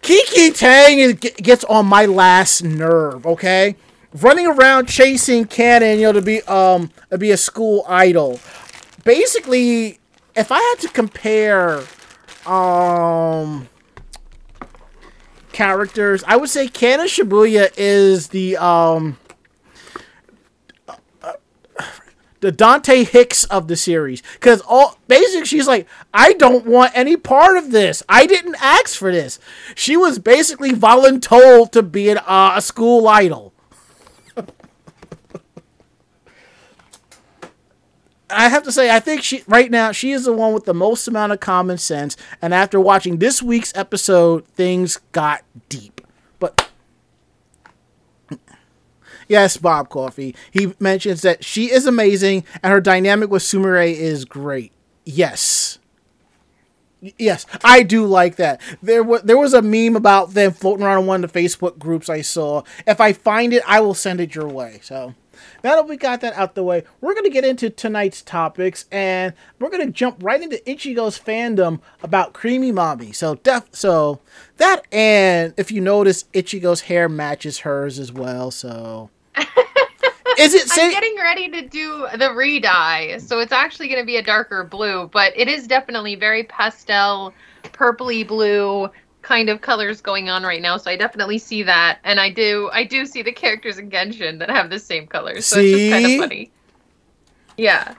[0.02, 3.26] Keke Tang is, gets on my last nerve.
[3.26, 3.76] Okay,
[4.14, 8.40] running around chasing Kanon, you know, to be um to be a school idol.
[9.04, 10.00] Basically,
[10.36, 11.84] if I had to compare
[12.46, 13.68] um
[15.52, 19.18] characters, I would say Kanon Shibuya is the um
[22.42, 24.22] the Dante Hicks of the series.
[24.34, 28.04] Because all basically she's like, I don't want any part of this.
[28.10, 29.40] I didn't ask for this.
[29.76, 33.51] She was basically voluntold to be an, uh, a school idol.
[38.32, 40.74] I have to say, I think she right now she is the one with the
[40.74, 42.18] most amount of common sense.
[42.42, 46.02] And after watching this week's episode, things got deep.
[46.40, 46.70] But
[49.28, 50.36] Yes, Bob Coffee.
[50.52, 54.74] He mentions that she is amazing and her dynamic with Sumire is great.
[55.06, 55.80] Yes.
[57.18, 58.62] Yes, I do like that.
[58.84, 61.80] There was there was a meme about them floating around in one of the Facebook
[61.80, 62.62] groups I saw.
[62.86, 64.82] If I find it, I will send it your way.
[64.84, 65.16] So
[65.64, 69.34] now that we got that out the way, we're gonna get into tonight's topics, and
[69.60, 73.14] we're gonna jump right into Ichigo's fandom about Creamy Mami.
[73.16, 74.20] So def so
[74.58, 78.52] that and if you notice, Ichigo's hair matches hers as well.
[78.52, 79.10] So
[80.38, 80.68] is it?
[80.70, 84.22] Say- I'm getting ready to do the re-dye, so it's actually going to be a
[84.24, 88.90] darker blue, but it is definitely very pastel, purpley blue
[89.22, 90.78] kind of colors going on right now.
[90.78, 94.40] So I definitely see that, and I do, I do see the characters in Genshin
[94.40, 95.46] that have the same colors.
[95.46, 95.72] So see?
[95.72, 96.52] it's just kind of funny.
[97.58, 97.96] Yeah.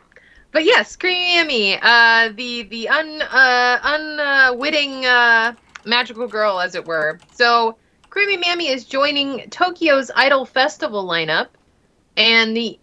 [0.52, 5.54] But yes, Creamy uh, the the un uh, unwitting uh,
[5.86, 7.18] magical girl, as it were.
[7.32, 7.76] So
[8.10, 11.48] Creamy Mami is joining Tokyo's Idol Festival lineup,
[12.18, 12.78] and the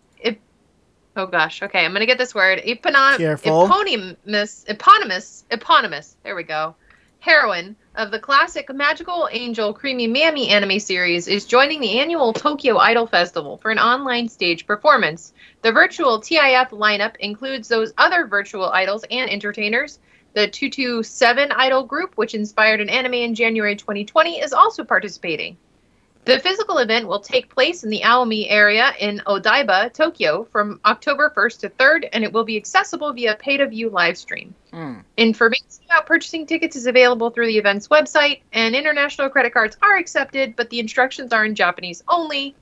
[1.16, 6.16] oh gosh, okay, I'm gonna get this word eponym, eponymous, eponymous, eponymous.
[6.24, 6.76] There we go.
[7.20, 12.78] Heroine of the classic Magical Angel Creamy Mami anime series is joining the annual Tokyo
[12.78, 15.34] Idol Festival for an online stage performance.
[15.64, 20.00] The virtual TIF lineup includes those other virtual idols and entertainers.
[20.34, 25.58] The 227 Idol group, which inspired an anime in January 2020, is also participating.
[26.30, 31.34] The physical event will take place in the Aomi area in Odaiba, Tokyo, from October
[31.36, 34.54] 1st to 3rd, and it will be accessible via pay to view live stream.
[34.72, 35.04] Mm.
[35.18, 39.98] Information about purchasing tickets is available through the event's website, and international credit cards are
[39.98, 42.54] accepted, but the instructions are in Japanese only.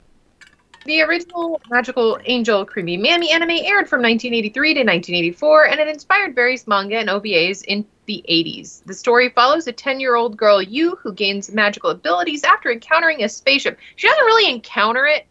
[0.85, 6.35] The original Magical Angel Creamy Mami anime aired from 1983 to 1984, and it inspired
[6.35, 8.83] various manga and OVAs in the 80s.
[8.85, 13.23] The story follows a 10 year old girl, Yu, who gains magical abilities after encountering
[13.23, 13.77] a spaceship.
[13.97, 15.27] She doesn't really encounter it,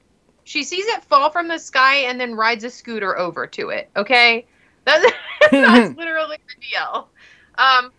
[0.47, 3.91] she sees it fall from the sky and then rides a scooter over to it,
[3.97, 4.47] okay?
[4.85, 5.05] That's,
[5.51, 7.09] that's literally the deal.
[7.59, 7.91] Um,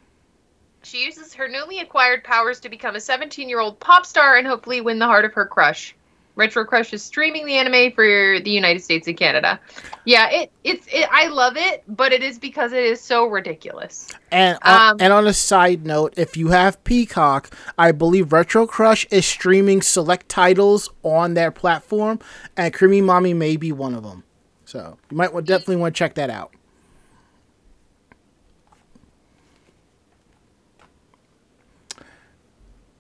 [0.82, 4.48] she uses her newly acquired powers to become a 17 year old pop star and
[4.48, 5.94] hopefully win the heart of her crush.
[6.38, 9.60] RetroCrush is streaming the anime for the United States and Canada.
[10.06, 14.08] Yeah, it it's it, I love it, but it is because it is so ridiculous.
[14.32, 19.08] And on, Um, and on a side note, if you have Peacock, I believe RetroCrush
[19.12, 22.20] is streaming select titles on their platform,
[22.56, 24.24] and Creamy Mami may be one of them.
[24.66, 26.54] So you might definitely want to check that out.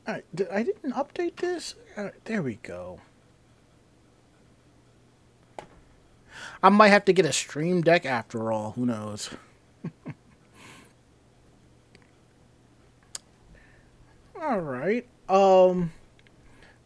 [0.07, 1.75] All right, I didn't update this.
[1.95, 3.01] Right, there we go.
[6.63, 8.71] I might have to get a Stream Deck after all.
[8.71, 9.29] Who knows?
[14.41, 15.05] All right.
[15.27, 15.91] Um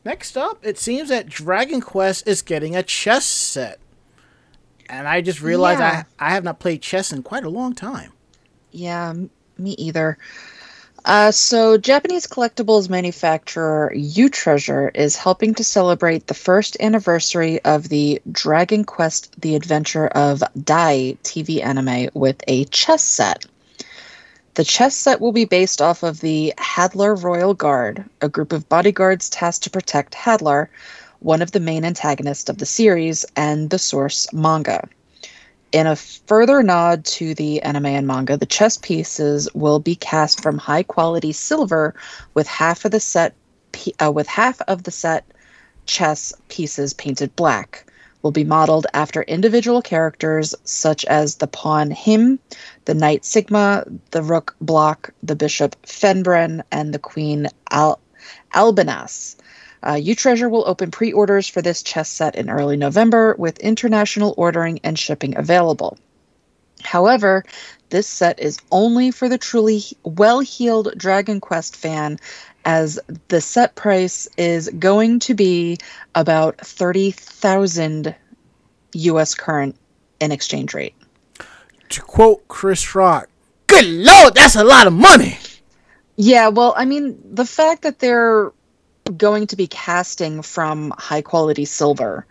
[0.03, 3.79] next up, it seems that Dragon Quest is getting a chess set.
[4.89, 6.03] And I just realized Yeah.
[6.19, 8.13] I I have not played chess in quite a long time.
[8.71, 9.13] Yeah,
[9.57, 10.17] me either.
[11.03, 17.89] Uh, so, Japanese collectibles manufacturer U Treasure is helping to celebrate the first anniversary of
[17.89, 23.45] the Dragon Quest: The Adventure of Dai TV anime with a chess set.
[24.53, 28.69] The chess set will be based off of the Hadlar Royal Guard, a group of
[28.69, 30.67] bodyguards tasked to protect Hadlar,
[31.19, 34.87] one of the main antagonists of the series and the source manga.
[35.71, 40.41] In a further nod to the anime and manga, the chess pieces will be cast
[40.41, 41.95] from high quality silver,
[42.33, 43.35] with half of the set
[44.03, 45.25] uh, with half of the set
[45.85, 47.85] chess pieces painted black.
[48.21, 52.37] Will be modeled after individual characters such as the pawn Hym,
[52.83, 57.99] the knight Sigma, the rook Block, the bishop Fenbren, and the queen Al-
[58.53, 59.37] Albinass.
[59.83, 63.59] Uh, U Treasure will open pre orders for this chess set in early November with
[63.59, 65.97] international ordering and shipping available.
[66.83, 67.43] However,
[67.89, 72.19] this set is only for the truly well heeled Dragon Quest fan,
[72.65, 75.77] as the set price is going to be
[76.15, 78.15] about 30,000
[78.93, 79.75] US current
[80.19, 80.95] in exchange rate.
[81.89, 83.29] To quote Chris Rock,
[83.67, 85.37] "Good lord, that's a lot of money."
[86.15, 88.51] Yeah, well, I mean, the fact that they're
[89.17, 92.25] going to be casting from high quality silver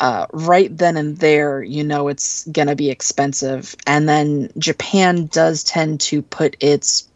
[0.00, 3.76] uh, right then and there, you know, it's going to be expensive.
[3.86, 7.06] And then Japan does tend to put its,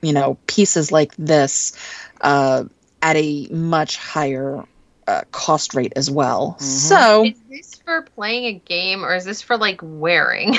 [0.00, 1.76] you know, pieces like this
[2.22, 2.64] uh,
[3.02, 4.64] at a much higher
[5.06, 6.58] uh, cost rate as well.
[6.58, 10.56] So, Is this for playing a game or is this for like wearing?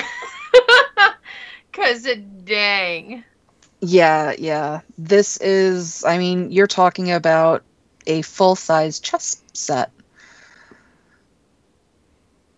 [1.72, 2.06] Cause
[2.44, 3.24] dang.
[3.80, 7.64] yeah, yeah, this is, I mean, you're talking about
[8.06, 9.90] a full size chess set.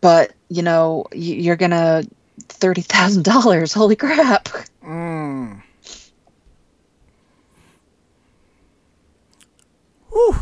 [0.00, 2.06] But, you know, you're going to
[2.40, 3.74] $30,000.
[3.74, 4.48] Holy crap.
[4.84, 5.62] Mm.
[10.12, 10.36] Whew.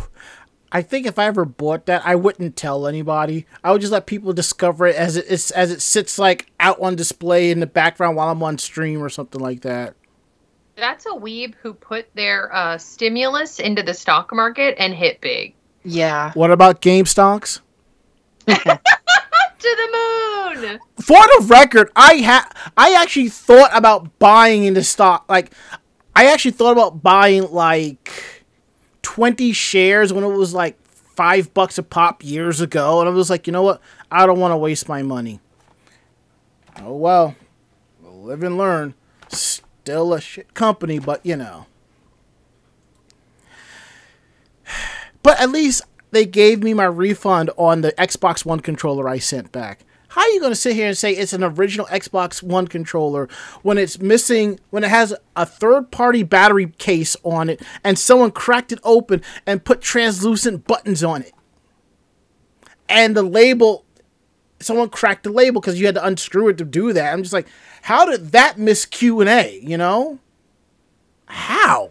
[0.74, 3.46] I think if I ever bought that, I wouldn't tell anybody.
[3.62, 6.80] I would just let people discover it as it is, as it sits like out
[6.80, 9.94] on display in the background while I'm on stream or something like that.
[10.76, 15.54] That's a weeb who put their uh, stimulus into the stock market and hit big.
[15.84, 16.32] Yeah.
[16.32, 17.60] What about game stocks?
[19.62, 20.80] To the moon!
[21.00, 25.24] For the record, I ha- I actually thought about buying into stock.
[25.28, 25.52] Like,
[26.16, 28.10] I actually thought about buying like
[29.02, 33.30] twenty shares when it was like five bucks a pop years ago, and I was
[33.30, 33.80] like, you know what?
[34.10, 35.38] I don't want to waste my money.
[36.80, 37.36] Oh well,
[38.00, 38.94] we'll live and learn.
[39.84, 41.66] Still a shit company, but you know.
[45.24, 49.50] But at least they gave me my refund on the Xbox One controller I sent
[49.50, 49.84] back.
[50.12, 53.28] how are you going to sit here and say it's an original Xbox One controller
[53.62, 58.30] when it's missing, when it has a third party battery case on it and someone
[58.30, 61.32] cracked it open and put translucent buttons on it?
[62.90, 63.86] And the label,
[64.60, 67.12] someone cracked the label because you had to unscrew it to do that.
[67.12, 67.48] I'm just like,
[67.82, 69.60] how did that miss Q and A?
[69.62, 70.18] You know,
[71.26, 71.90] how?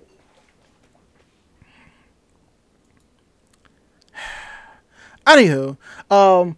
[5.27, 5.77] Anywho,
[6.09, 6.57] um,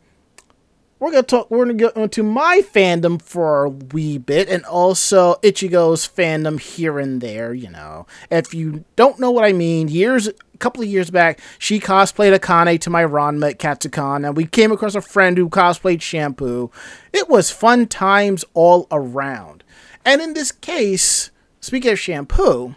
[1.03, 1.51] we're gonna talk.
[1.51, 6.97] We're gonna get into my fandom for a wee bit, and also Ichigo's fandom here
[6.97, 7.53] and there.
[7.53, 11.41] You know, if you don't know what I mean, years, a couple of years back,
[11.59, 15.49] she cosplayed Akane to my Ranma at Katsucon, and we came across a friend who
[15.49, 16.71] cosplayed Shampoo.
[17.11, 19.65] It was fun times all around.
[20.05, 22.75] And in this case, speaking of Shampoo,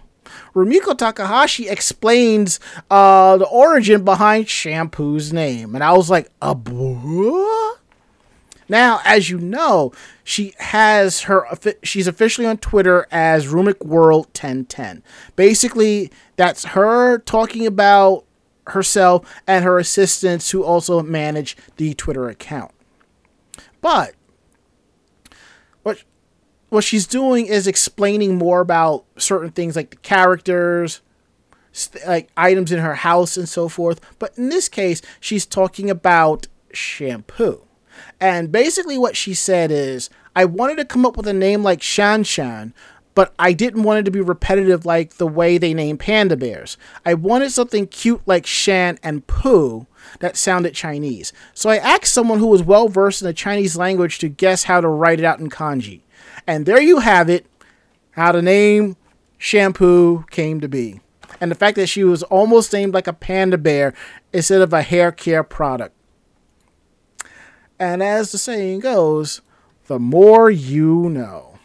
[0.52, 2.58] Rumiko Takahashi explains
[2.90, 7.76] uh, the origin behind Shampoo's name, and I was like, a boy.
[8.68, 9.92] Now, as you know,
[10.24, 11.46] she has her
[11.82, 15.02] she's officially on Twitter as Rumic World 1010.
[15.36, 18.24] Basically, that's her talking about
[18.68, 22.72] herself and her assistants who also manage the Twitter account.
[23.80, 24.14] But
[25.82, 26.02] what
[26.68, 31.00] what she's doing is explaining more about certain things like the characters,
[32.06, 34.00] like items in her house and so forth.
[34.18, 37.62] But in this case, she's talking about shampoo.
[38.20, 41.82] And basically, what she said is, I wanted to come up with a name like
[41.82, 42.74] Shan Shan,
[43.14, 46.76] but I didn't want it to be repetitive like the way they name panda bears.
[47.04, 49.86] I wanted something cute like Shan and Pooh
[50.20, 51.32] that sounded Chinese.
[51.54, 54.82] So I asked someone who was well versed in the Chinese language to guess how
[54.82, 56.02] to write it out in kanji.
[56.46, 57.46] And there you have it
[58.10, 58.96] how the name
[59.38, 61.00] Shampoo came to be.
[61.40, 63.94] And the fact that she was almost named like a panda bear
[64.32, 65.95] instead of a hair care product.
[67.78, 69.42] And as the saying goes,
[69.86, 71.58] the more you know.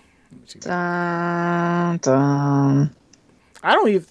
[0.60, 2.96] Dun, dun.
[3.64, 4.06] I don't even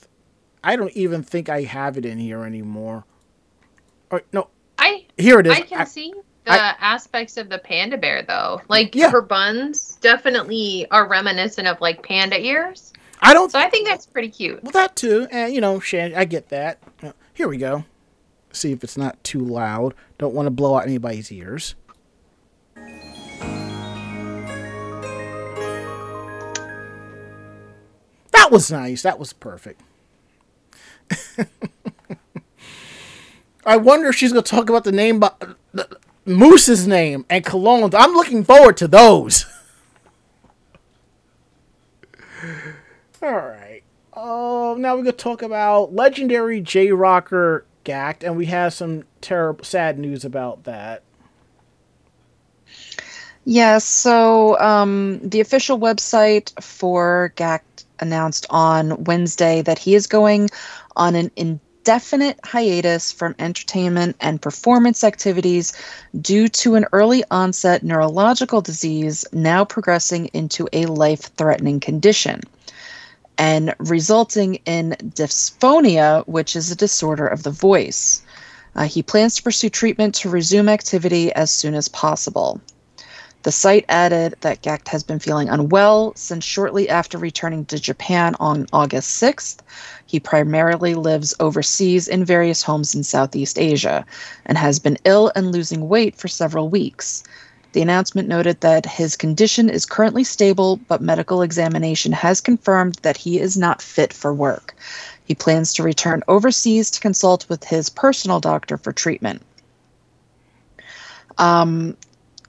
[0.65, 3.05] I don't even think I have it in here anymore.
[4.11, 4.49] Or, no,
[4.79, 5.53] I here it is.
[5.53, 6.13] I can I- see
[6.45, 8.63] the I- aspects of the panda bear though.
[8.69, 9.11] Like Yeah.
[9.11, 12.93] her buns definitely are reminiscent of like panda ears.
[13.21, 14.63] I don't So I think that's pretty cute.
[14.63, 16.79] Well, that too, and you know, Shan, I get that.
[17.35, 17.85] Here we go.
[18.53, 19.95] See if it's not too loud.
[20.19, 21.75] Don't want to blow out anybody's ears.
[28.51, 29.03] Was nice.
[29.03, 29.81] That was perfect.
[33.65, 37.45] I wonder if she's going to talk about the name, bu- the, Moose's name and
[37.45, 37.95] colognes.
[37.97, 39.47] I'm looking forward to those.
[43.23, 43.83] All right.
[44.13, 49.65] Oh, now we're gonna talk about legendary J Rocker GACKT, and we have some terrible,
[49.65, 51.03] sad news about that.
[53.45, 57.63] Yeah, so um, the official website for GACKT
[58.01, 60.49] announced on Wednesday that he is going
[60.97, 65.73] on an indefinite hiatus from entertainment and performance activities
[66.21, 72.41] due to an early onset neurological disease now progressing into a life threatening condition
[73.41, 78.23] and resulting in dysphonia, which is a disorder of the voice.
[78.77, 82.61] Uh, he plans to pursue treatment to resume activity as soon as possible.
[83.43, 88.35] The site added that GACKT has been feeling unwell since shortly after returning to Japan
[88.39, 89.59] on August 6th.
[90.05, 94.05] He primarily lives overseas in various homes in Southeast Asia
[94.45, 97.23] and has been ill and losing weight for several weeks.
[97.73, 103.17] The announcement noted that his condition is currently stable, but medical examination has confirmed that
[103.17, 104.75] he is not fit for work.
[105.25, 109.41] He plans to return overseas to consult with his personal doctor for treatment.
[111.39, 111.97] Um,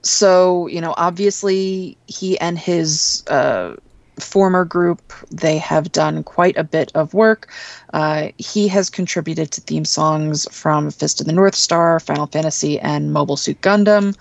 [0.02, 3.74] so you know obviously he and his uh,
[4.18, 7.48] former group they have done quite a bit of work.
[7.92, 12.78] Uh, he has contributed to theme songs from fist of the north star final fantasy
[12.80, 14.16] and mobile suit gundam.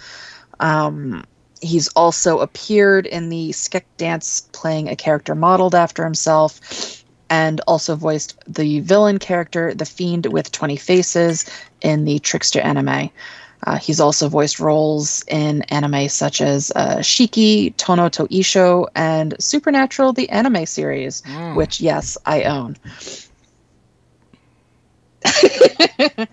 [0.60, 1.24] Um,
[1.62, 7.96] he's also appeared in the Sket Dance playing a character modeled after himself and also
[7.96, 11.46] voiced the villain character the fiend with 20 faces
[11.82, 13.10] in the trickster anime
[13.64, 19.36] uh, he's also voiced roles in anime such as uh, Shiki, Tono to Isho, and
[19.39, 22.78] Supernatural, the anime series, which, yes, I own.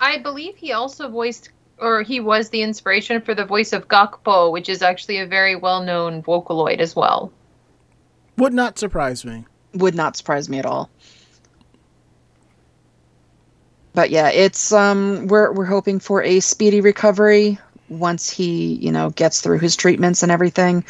[0.00, 1.50] I believe he also voiced
[1.80, 5.54] or he was the inspiration for the voice of Gakupo, which is actually a very
[5.56, 7.32] well-known Vocaloid as well.
[8.36, 9.44] Would not surprise me.
[9.74, 10.90] Would not surprise me at all.
[13.98, 17.58] But yeah, it's um we're we're hoping for a speedy recovery.
[17.88, 20.84] once he, you know, gets through his treatments and everything.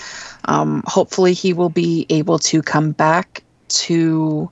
[0.45, 4.51] Um, hopefully, he will be able to come back to,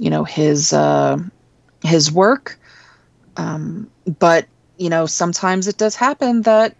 [0.00, 1.18] you know, his uh,
[1.84, 2.58] his work.
[3.36, 3.88] Um,
[4.18, 4.48] but
[4.78, 6.74] you know, sometimes it does happen that,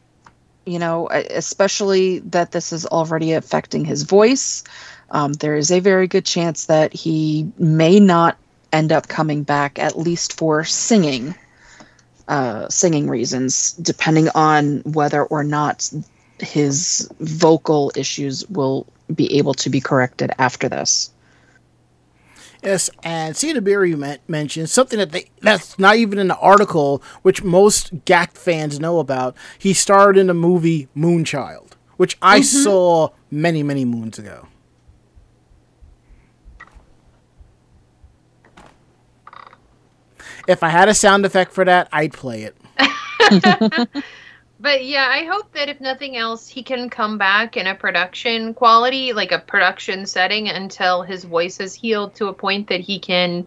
[0.67, 4.65] you know, especially that this is already affecting his voice.
[5.13, 8.37] Um, there is a very good chance that he may not
[8.73, 11.35] end up coming back, at least for singing
[12.29, 15.93] uh, singing reasons, depending on whether or not
[16.39, 21.11] his vocal issues will be able to be corrected after this.
[22.63, 23.97] Yes, and Sita Berry
[24.29, 29.01] mentioned something that they that's not even in the article, which most GACKT fans know
[29.01, 29.37] about.
[29.59, 32.63] He starred in the movie Moonchild, which I mm-hmm.
[32.63, 34.47] saw many, many moons ago.
[40.49, 42.57] If I had a sound effect for that, I'd play it.
[44.61, 48.55] but yeah, I hope that if nothing else, he can come back in a production
[48.55, 52.99] quality, like a production setting, until his voice has healed to a point that he
[52.99, 53.47] can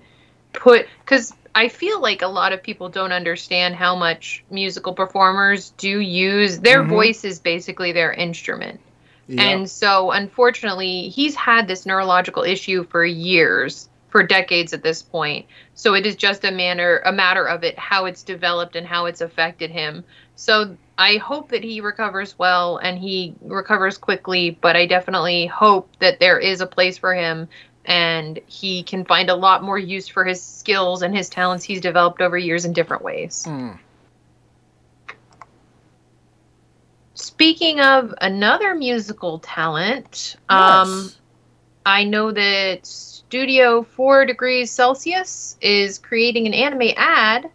[0.53, 0.87] put.
[0.99, 5.99] Because I feel like a lot of people don't understand how much musical performers do
[5.99, 6.89] use their mm-hmm.
[6.89, 8.81] voice is basically their instrument.
[9.27, 9.39] Yep.
[9.39, 15.45] And so, unfortunately, he's had this neurological issue for years for decades at this point.
[15.73, 19.07] So it is just a manner a matter of it how it's developed and how
[19.07, 20.05] it's affected him.
[20.37, 25.89] So I hope that he recovers well and he recovers quickly, but I definitely hope
[25.99, 27.49] that there is a place for him
[27.83, 31.81] and he can find a lot more use for his skills and his talents he's
[31.81, 33.43] developed over years in different ways.
[33.45, 33.77] Mm.
[37.15, 40.87] Speaking of another musical talent, yes.
[40.87, 41.11] um,
[41.85, 47.49] I know that Studio 4 Degrees Celsius is creating an anime ad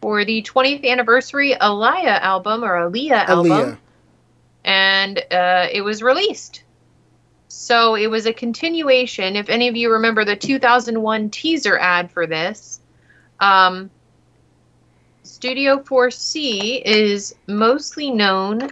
[0.00, 3.78] for the 20th anniversary Aliyah album or Aaliyah album.
[4.64, 6.64] And uh, it was released.
[7.48, 9.36] So it was a continuation.
[9.36, 12.80] If any of you remember the 2001 teaser ad for this,
[13.38, 13.90] um,
[15.24, 18.70] Studio 4C is mostly known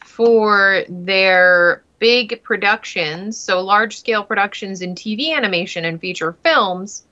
[0.00, 7.04] for their big productions, so large scale productions in TV animation and feature films,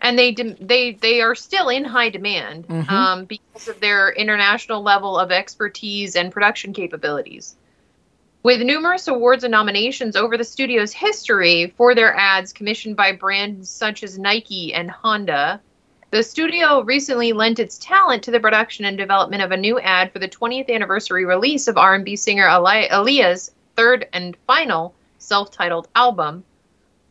[0.00, 2.88] and they de- they they are still in high demand mm-hmm.
[2.88, 7.54] um, because of their international level of expertise and production capabilities.
[8.42, 13.68] With numerous awards and nominations over the studio's history for their ads commissioned by brands
[13.68, 15.60] such as Nike and Honda,
[16.12, 20.14] the studio recently lent its talent to the production and development of a new ad
[20.14, 23.50] for the 20th anniversary release of R&B singer Aaliyah's
[23.80, 26.44] third and final self titled album,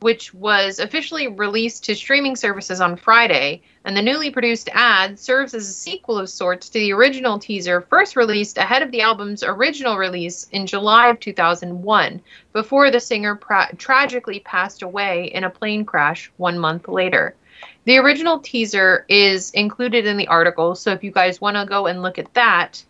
[0.02, 3.64] which was officially released to streaming services on Friday.
[3.86, 7.82] And the newly produced ad serves as a sequel of sorts to the original teaser,
[7.82, 12.22] first released ahead of the album's original release in July of 2001,
[12.54, 17.34] before the singer pra- tragically passed away in a plane crash one month later.
[17.86, 21.88] The original teaser is included in the article, so if you guys want to go
[21.88, 22.84] and look at that,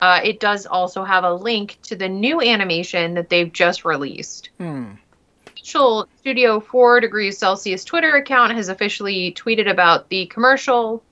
[0.00, 4.50] uh, it does also have a link to the new animation that they've just released.
[4.58, 4.92] Hmm.
[5.46, 11.02] Official Studio 4 Degrees Celsius Twitter account has officially tweeted about the commercial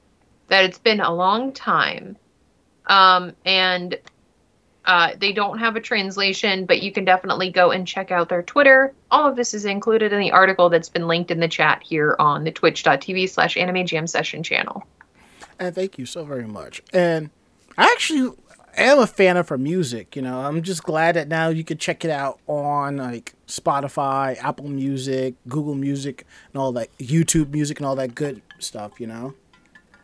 [0.48, 2.16] that it's been a long time.
[2.86, 3.98] Um, and
[4.84, 8.42] uh, they don't have a translation, but you can definitely go and check out their
[8.42, 8.92] Twitter.
[9.10, 12.16] All of this is included in the article that's been linked in the chat here
[12.18, 14.84] on the twitch.tv slash anime jam session channel.
[15.58, 16.82] And thank you so very much.
[16.92, 17.30] And
[17.78, 18.32] I actually
[18.76, 20.16] am a fan of her music.
[20.16, 24.36] You know, I'm just glad that now you can check it out on like Spotify,
[24.42, 29.00] Apple Music, Google Music, and all that YouTube Music and all that good stuff.
[29.00, 29.34] You know.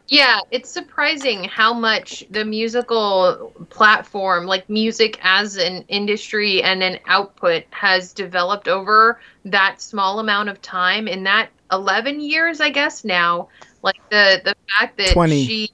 [0.09, 6.99] Yeah, it's surprising how much the musical platform, like music as an industry and an
[7.07, 11.09] output, has developed over that small amount of time.
[11.09, 13.49] In that 11 years, I guess now,
[13.83, 15.45] like the the fact that 20.
[15.45, 15.73] she.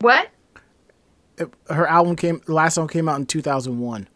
[0.00, 0.28] What?
[1.68, 4.08] Her album came last song came out in 2001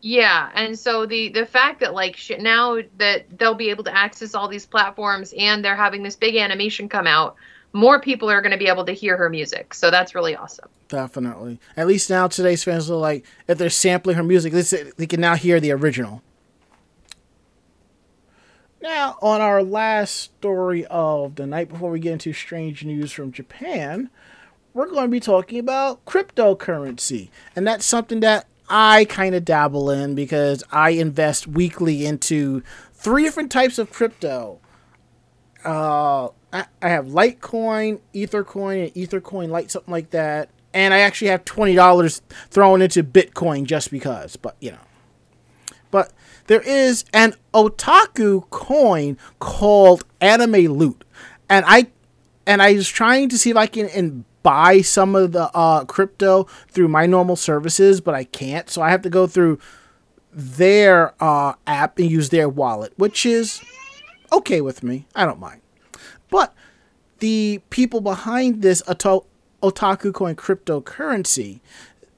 [0.00, 4.34] yeah and so the the fact that like now that they'll be able to access
[4.34, 7.36] all these platforms and they're having this big animation come out
[7.74, 10.68] more people are going to be able to hear her music so that's really awesome.
[10.88, 11.58] Definitely.
[11.76, 14.52] At least now today's fans are like if they're sampling her music
[14.96, 16.22] they can now hear the original.
[18.80, 23.32] Now on our last story of the night before we get into strange news from
[23.32, 24.08] japan
[24.74, 27.30] we're going to be talking about cryptocurrency.
[27.56, 32.62] And that's something that I kind of dabble in because I invest weekly into
[32.92, 34.58] three different types of crypto.
[35.64, 40.50] Uh, I, I have Litecoin, Ethercoin, and Ethercoin Lite, something like that.
[40.74, 42.20] and I actually have twenty dollars
[42.50, 44.36] thrown into Bitcoin just because.
[44.36, 44.78] But you know,
[45.90, 46.12] but
[46.48, 51.04] there is an otaku coin called Anime Loot,
[51.48, 51.86] and I
[52.46, 53.88] and I was trying to see if I can
[54.44, 58.70] buy some of the uh, crypto through my normal services, but I can't.
[58.70, 59.58] So I have to go through
[60.32, 63.60] their uh, app and use their wallet, which is
[64.32, 65.06] okay with me.
[65.16, 65.62] I don't mind.
[66.30, 66.54] But
[67.18, 71.60] the people behind this Otaku Coin cryptocurrency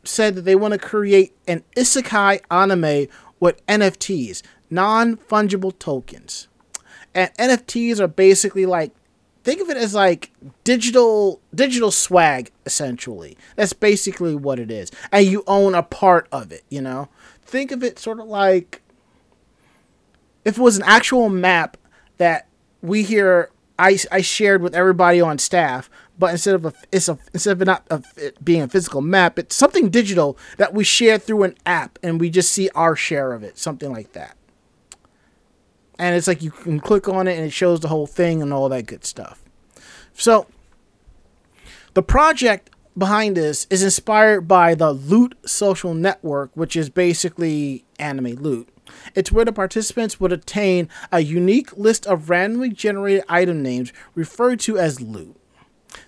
[0.04, 3.08] said that they want to create an isekai anime
[3.38, 6.48] with NFTs, non fungible tokens.
[7.14, 8.92] And NFTs are basically like
[9.46, 10.32] think of it as like
[10.64, 13.38] digital digital swag essentially.
[13.54, 14.90] That's basically what it is.
[15.12, 17.08] And you own a part of it, you know?
[17.42, 18.82] Think of it sort of like
[20.44, 21.76] if it was an actual map
[22.18, 22.48] that
[22.82, 27.18] we here I, I shared with everybody on staff, but instead of a, it's a
[27.32, 31.18] instead of not a, it being a physical map, it's something digital that we share
[31.18, 34.34] through an app, and we just see our share of it, something like that.
[35.98, 38.52] And it's like you can click on it, and it shows the whole thing and
[38.52, 39.42] all that good stuff.
[40.14, 40.46] So,
[41.94, 48.34] the project behind this is inspired by the Loot social network, which is basically anime
[48.34, 48.68] loot.
[49.14, 54.60] It's where the participants would attain a unique list of randomly generated item names referred
[54.60, 55.36] to as loot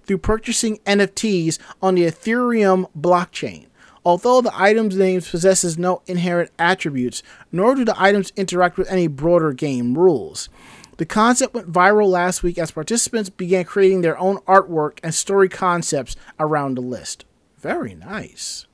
[0.06, 3.67] through purchasing NFTs on the Ethereum blockchain.
[4.08, 9.06] Although the item's name possesses no inherent attributes, nor do the items interact with any
[9.06, 10.48] broader game rules.
[10.96, 15.50] The concept went viral last week as participants began creating their own artwork and story
[15.50, 17.26] concepts around the list.
[17.58, 18.66] Very nice.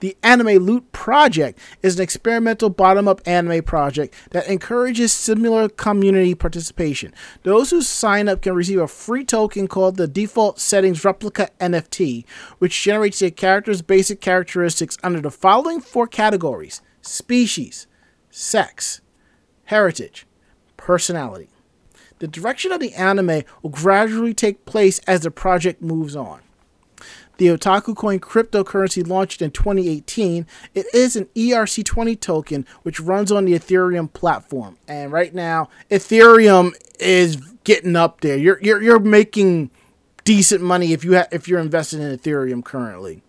[0.00, 6.34] The Anime Loot Project is an experimental bottom up anime project that encourages similar community
[6.34, 7.14] participation.
[7.44, 12.26] Those who sign up can receive a free token called the Default Settings Replica NFT,
[12.58, 17.86] which generates a character's basic characteristics under the following four categories species,
[18.30, 19.00] sex,
[19.64, 20.26] heritage,
[20.76, 21.48] personality.
[22.18, 26.40] The direction of the anime will gradually take place as the project moves on.
[27.38, 30.46] The Otaku Coin cryptocurrency launched in 2018.
[30.74, 34.78] It is an ERC20 token which runs on the Ethereum platform.
[34.88, 38.36] And right now, Ethereum is getting up there.
[38.36, 39.70] You're you're, you're making
[40.24, 43.22] decent money if you ha- if you're invested in Ethereum currently.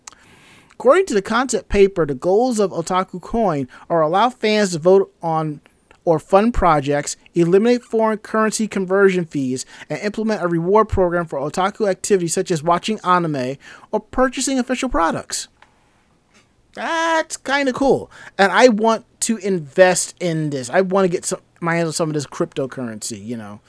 [0.72, 5.12] According to the concept paper, the goals of Otaku Coin are allow fans to vote
[5.20, 5.60] on
[6.08, 11.86] or fund projects, eliminate foreign currency conversion fees, and implement a reward program for otaku
[11.86, 13.58] activities such as watching anime
[13.92, 15.48] or purchasing official products.
[16.72, 18.10] That's kind of cool.
[18.38, 20.70] And I want to invest in this.
[20.70, 23.60] I want to get some, my hands on some of this cryptocurrency, you know.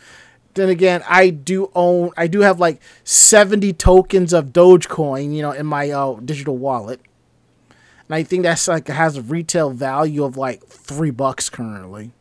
[0.53, 5.51] Then again, I do own, I do have like 70 tokens of Dogecoin, you know,
[5.51, 7.01] in my uh, digital wallet.
[8.07, 12.11] And I think that's like has a retail value of like three bucks currently.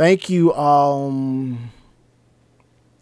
[0.00, 1.72] Thank you, um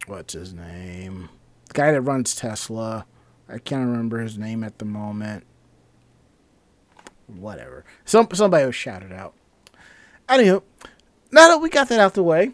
[0.08, 1.28] what's his name?
[1.68, 3.06] The guy that runs Tesla.
[3.48, 5.44] I can't remember his name at the moment.
[7.28, 7.84] Whatever.
[8.04, 9.34] Some somebody will shout it out.
[10.28, 10.60] Anywho,
[11.30, 12.50] now that we got that out the way,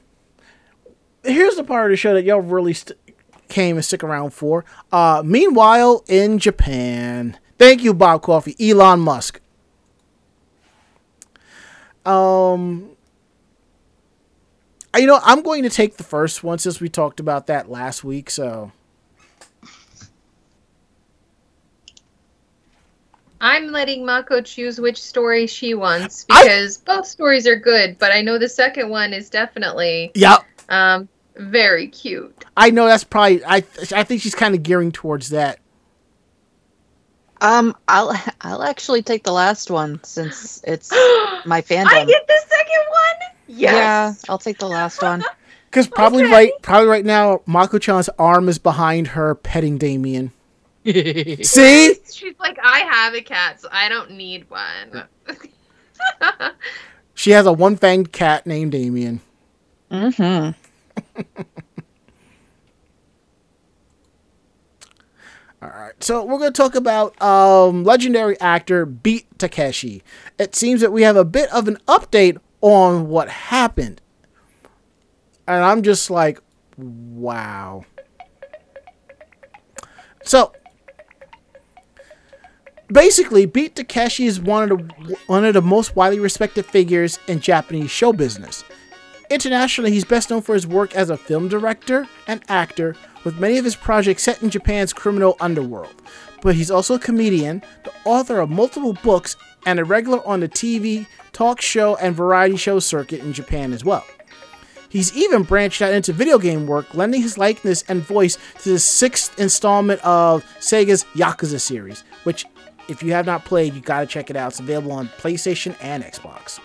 [1.22, 2.98] here's the part of the show that y'all really st-
[3.48, 4.66] came and stick around for.
[4.92, 9.40] Uh, meanwhile, in Japan, thank you, Bob Coffee, Elon Musk.
[12.04, 12.93] Um,
[14.96, 18.04] you know, I'm going to take the first one since we talked about that last
[18.04, 18.30] week.
[18.30, 18.72] So
[23.40, 26.96] I'm letting Mako choose which story she wants because I...
[26.96, 30.38] both stories are good, but I know the second one is definitely yeah
[30.68, 32.44] um very cute.
[32.56, 33.56] I know that's probably I
[33.92, 35.58] I think she's kind of gearing towards that.
[37.40, 40.90] Um, I'll I'll actually take the last one since it's
[41.44, 41.88] my fandom.
[41.88, 43.33] I get the second one.
[43.46, 43.72] Yes.
[43.72, 45.24] Yeah, I'll take the last one.
[45.74, 46.32] Because probably okay.
[46.32, 50.30] right, probably right now, Mako-chan's arm is behind her, petting Damien.
[50.84, 51.96] See?
[52.12, 55.02] She's like, I have a cat, so I don't need one.
[57.14, 59.20] she has a one-fanged cat named Damien.
[59.90, 60.52] Mm-hmm.
[65.60, 70.04] All right, so we're going to talk about um, legendary actor Beat Takeshi.
[70.38, 74.00] It seems that we have a bit of an update on what happened.
[75.46, 76.40] And I'm just like,
[76.78, 77.84] wow.
[80.24, 80.54] So,
[82.90, 87.40] basically, Beat Takeshi is one of the one of the most widely respected figures in
[87.40, 88.64] Japanese show business.
[89.28, 93.58] Internationally, he's best known for his work as a film director and actor, with many
[93.58, 95.94] of his projects set in Japan's criminal underworld.
[96.40, 99.34] but he's also a comedian, the author of multiple books,
[99.66, 103.84] and a regular on the TV, talk show, and variety show circuit in Japan as
[103.84, 104.04] well.
[104.88, 108.78] He's even branched out into video game work, lending his likeness and voice to the
[108.78, 112.46] sixth installment of Sega's Yakuza series, which,
[112.88, 114.52] if you have not played, you gotta check it out.
[114.52, 116.60] It's available on PlayStation and Xbox.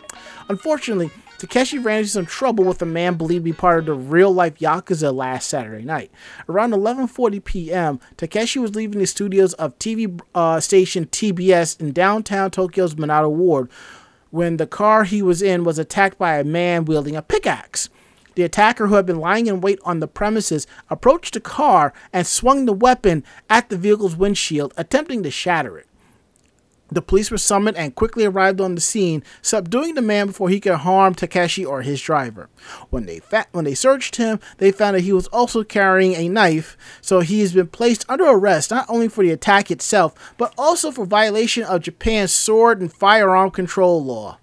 [0.47, 1.09] Unfortunately,
[1.39, 4.59] Takeshi ran into some trouble with a man believed to be part of the real-life
[4.59, 6.11] Yakuza last Saturday night.
[6.49, 12.51] Around 11:40 p.m., Takeshi was leaving the studios of TV uh, station TBS in downtown
[12.51, 13.69] Tokyo's Minato Ward
[14.31, 17.89] when the car he was in was attacked by a man wielding a pickaxe.
[18.35, 22.27] The attacker, who had been lying in wait on the premises, approached the car and
[22.27, 25.88] swung the weapon at the vehicle's windshield, attempting to shatter it.
[26.91, 30.59] The police were summoned and quickly arrived on the scene, subduing the man before he
[30.59, 32.49] could harm Takeshi or his driver.
[32.89, 36.29] When they fa- when they searched him, they found that he was also carrying a
[36.29, 40.53] knife, so he has been placed under arrest not only for the attack itself, but
[40.57, 44.37] also for violation of Japan's sword and firearm control law.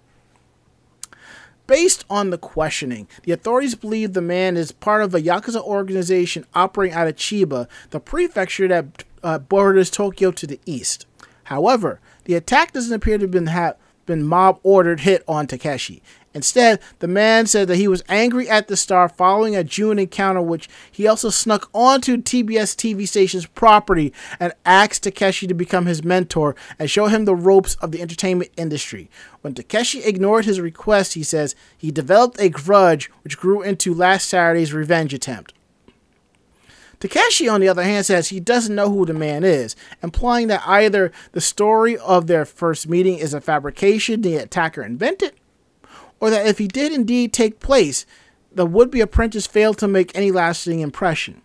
[1.67, 6.45] Based on the questioning, the authorities believe the man is part of a Yakuza organization
[6.53, 11.05] operating out of Chiba, the prefecture that uh, borders Tokyo to the east.
[11.43, 13.75] However, the attack doesn't appear to have been, ha-
[14.05, 16.03] been mob ordered hit on Takeshi.
[16.33, 20.41] Instead, the man said that he was angry at the star following a June encounter,
[20.41, 26.03] which he also snuck onto TBS TV station's property and asked Takeshi to become his
[26.03, 29.09] mentor and show him the ropes of the entertainment industry.
[29.39, 34.27] When Takeshi ignored his request, he says he developed a grudge which grew into last
[34.27, 35.53] Saturday's revenge attempt.
[36.99, 40.67] Takeshi, on the other hand, says he doesn't know who the man is, implying that
[40.67, 45.33] either the story of their first meeting is a fabrication the attacker invented,
[46.19, 48.05] or that if he did indeed take place,
[48.51, 51.41] the would be apprentice failed to make any lasting impression.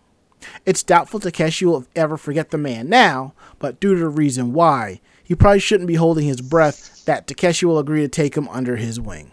[0.65, 5.01] It's doubtful Takeshi will ever forget the man now, but due to the reason why,
[5.23, 8.75] he probably shouldn't be holding his breath that Takeshi will agree to take him under
[8.75, 9.31] his wing.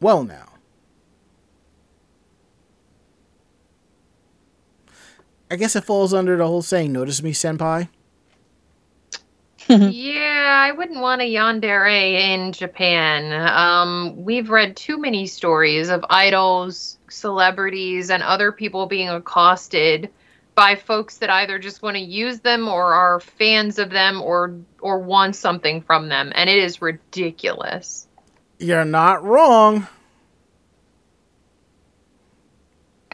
[0.00, 0.45] Well, now.
[5.50, 7.88] I guess it falls under the whole saying, notice me, senpai.
[9.68, 13.32] yeah, I wouldn't want a yandere in Japan.
[13.32, 20.10] Um, we've read too many stories of idols, celebrities, and other people being accosted
[20.54, 24.56] by folks that either just want to use them or are fans of them or
[24.80, 28.06] or want something from them, and it is ridiculous.
[28.58, 29.86] You're not wrong.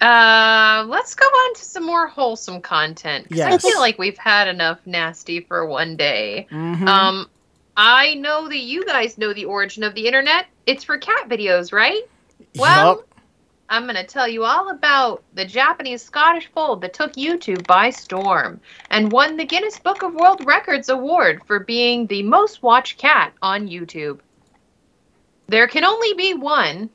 [0.03, 3.29] Uh, let's go on to some more wholesome content.
[3.29, 3.63] 'cause I Yes.
[3.63, 6.49] feel like we've had enough nasty for one day.
[6.51, 6.89] Mhm.
[6.89, 7.31] Um,
[7.77, 10.47] I know that you guys know the origin of the internet.
[10.67, 12.03] It's for cat videos, right?
[12.59, 13.09] Well, Yup.
[13.71, 17.89] I'm going to tell you all about the Japanese Scottish fold that took YouTube by
[17.91, 22.99] storm and won the Guinness Book of World Records award for being the most watched
[22.99, 24.19] cat on YouTube.
[25.49, 26.91] There can only be one,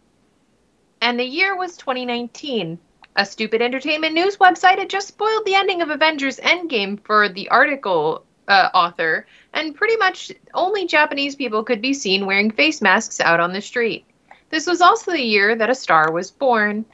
[1.01, 2.77] and the year was 2019.
[3.19, 7.49] A stupid entertainment news website had just spoiled the ending of Avengers Endgame for the
[7.49, 13.19] article uh, author, and pretty much only Japanese people could be seen wearing face masks
[13.19, 14.05] out on the street.
[14.51, 16.85] This was also the year that a star was born.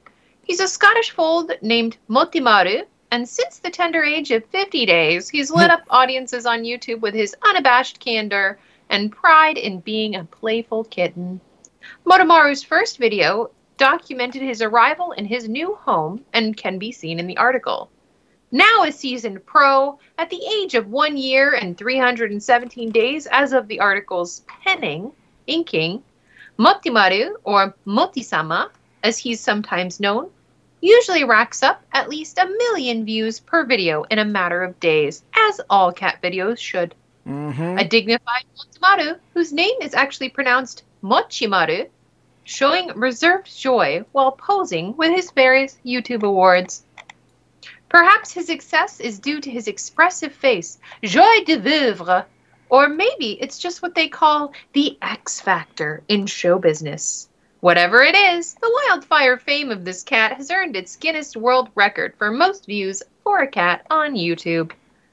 [0.45, 5.51] He's a Scottish fold named Motimaru, and since the tender age of 50 days, he's
[5.51, 8.57] lit up audiences on YouTube with his unabashed candor
[8.89, 11.41] and pride in being a playful kitten.
[12.05, 17.27] Motomaru's first video documented his arrival in his new home and can be seen in
[17.27, 17.89] the article.
[18.51, 23.67] Now a seasoned pro, at the age of one year and 317 days as of
[23.67, 25.11] the article's penning,
[25.47, 26.03] inking,
[26.59, 28.69] Motimaru, or Motisama,
[29.03, 30.29] as he's sometimes known,
[30.81, 35.23] usually racks up at least a million views per video in a matter of days,
[35.35, 36.93] as all cat videos should.
[37.27, 37.81] Mhm.
[37.81, 41.89] A dignified Motimaru, whose name is actually pronounced Mochimaru,
[42.43, 46.83] showing reserved joy while posing with his various YouTube awards.
[47.89, 52.25] Perhaps his success is due to his expressive face, joie de vivre,
[52.69, 57.29] or maybe it's just what they call the X factor in show business.
[57.59, 62.15] Whatever it is, the wildfire fame of this cat has earned its Guinness World Record
[62.17, 64.71] for most views for a cat on YouTube,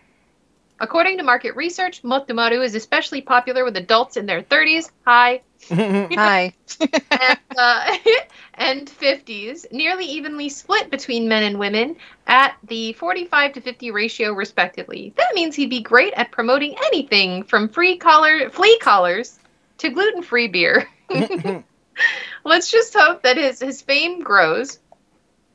[0.78, 4.90] According to market research, Mochimaru is especially popular with adults in their 30s.
[5.06, 5.40] Hi.
[5.70, 6.52] Hi.
[6.80, 7.96] and, uh,
[8.54, 11.96] and 50s, nearly evenly split between men and women
[12.26, 15.14] at the 45 to 50 ratio, respectively.
[15.16, 19.38] That means he'd be great at promoting anything from free collar, flea collars
[19.78, 20.88] to gluten free beer.
[22.44, 24.78] Let's just hope that his, his fame grows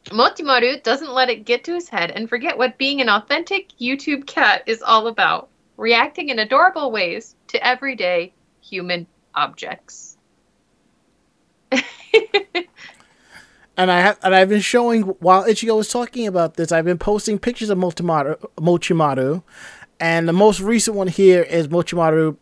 [0.06, 4.26] Mochimaru doesn't let it get to his head and forget what being an authentic YouTube
[4.26, 10.18] cat is all about reacting in adorable ways to everyday human objects.
[11.72, 11.80] and
[13.91, 17.39] I have and I've been showing while Ichigo was talking about this, I've been posting
[17.39, 19.43] pictures of Motomaru, Mochimaru,
[19.99, 22.36] and the most recent one here is Mochimaru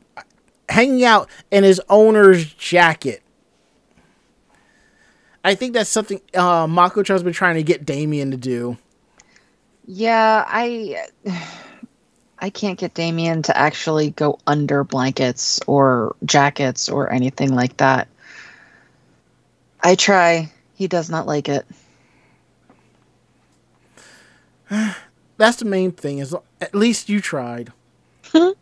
[0.70, 3.22] hanging out in his owner's jacket.
[5.44, 8.78] I think that's something uh, Mako-chan's been trying to get Damien to do.
[9.86, 11.08] Yeah, I
[12.40, 18.08] I can't get Damien to actually go under blankets or jackets or anything like that.
[19.82, 20.52] I try.
[20.76, 21.66] He does not like it.
[25.38, 26.20] That's the main thing.
[26.20, 27.74] Is at least you tried.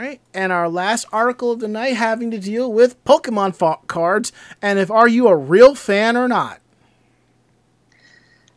[0.00, 0.20] right.
[0.32, 4.32] And our last article of the night having to deal with Pokemon fo- cards
[4.62, 6.58] and if are you a real fan or not.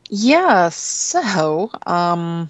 [0.10, 2.50] Yeah, so um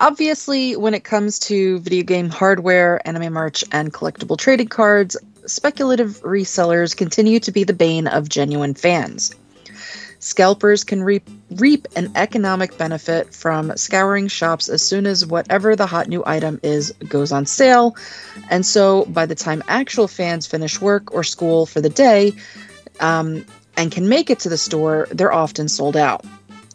[0.00, 5.16] obviously when it comes to video game hardware, anime merch and collectible trading cards,
[5.46, 9.32] speculative resellers continue to be the bane of genuine fans.
[10.26, 15.86] Scalpers can reap, reap an economic benefit from scouring shops as soon as whatever the
[15.86, 17.94] hot new item is goes on sale.
[18.50, 22.32] And so by the time actual fans finish work or school for the day
[22.98, 23.46] um,
[23.76, 26.24] and can make it to the store, they're often sold out.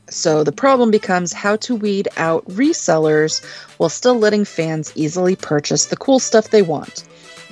[0.10, 3.44] So the problem becomes how to weed out resellers
[3.80, 7.04] while still letting fans easily purchase the cool stuff they want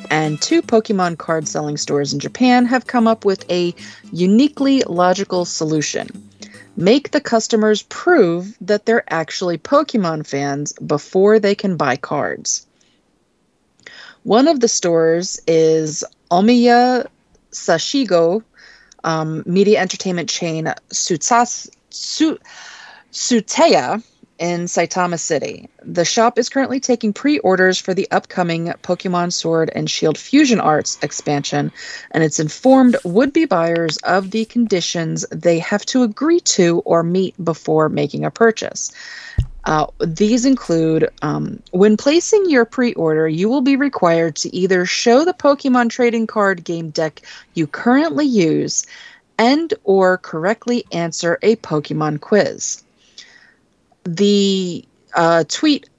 [0.09, 3.73] and two Pokemon card selling stores in Japan have come up with a
[4.11, 6.29] uniquely logical solution.
[6.75, 12.65] Make the customers prove that they're actually Pokemon fans before they can buy cards.
[14.23, 17.07] One of the stores is Omiya
[17.51, 18.43] Sashigo
[19.03, 22.37] um, media entertainment chain Sutsas, Su,
[23.11, 24.03] Suteya
[24.39, 25.69] in Saitama City.
[25.83, 30.61] The shop is currently taking pre orders for the upcoming Pokemon Sword and Shield Fusion
[30.61, 31.71] Arts expansion,
[32.11, 37.03] and it's informed would be buyers of the conditions they have to agree to or
[37.03, 38.91] meet before making a purchase.
[39.65, 44.85] Uh, these include um, when placing your pre order, you will be required to either
[44.85, 47.21] show the Pokemon trading card game deck
[47.55, 48.85] you currently use
[49.37, 52.83] and or correctly answer a Pokemon quiz
[54.15, 55.89] the uh, tweet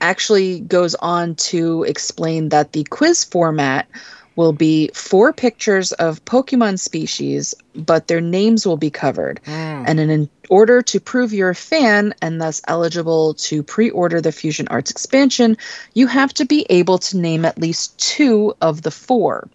[0.00, 3.88] actually goes on to explain that the quiz format
[4.34, 9.40] will be four pictures of Pokemon species, but their names will be covered.
[9.44, 9.84] Mm.
[9.86, 14.32] And in order to prove you're a fan and thus eligible to pre order the
[14.32, 15.56] Fusion Arts expansion,
[15.94, 19.48] you have to be able to name at least two of the four.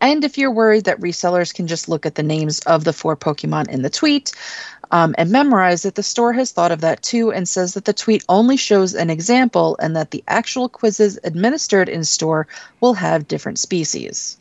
[0.00, 3.16] And if you're worried that resellers can just look at the names of the four
[3.16, 4.32] Pokemon in the tweet,
[4.90, 7.92] um, and memorize it, the store has thought of that too and says that the
[7.92, 12.46] tweet only shows an example and that the actual quizzes administered in store
[12.80, 14.38] will have different species.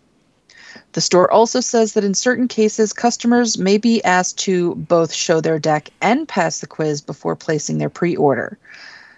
[0.93, 5.41] The store also says that in certain cases, customers may be asked to both show
[5.41, 8.57] their deck and pass the quiz before placing their pre order.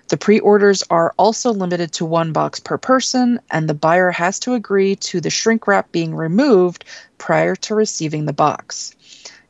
[0.08, 4.40] The pre orders are also limited to one box per person, and the buyer has
[4.40, 6.86] to agree to the shrink wrap being removed
[7.20, 8.96] prior to receiving the box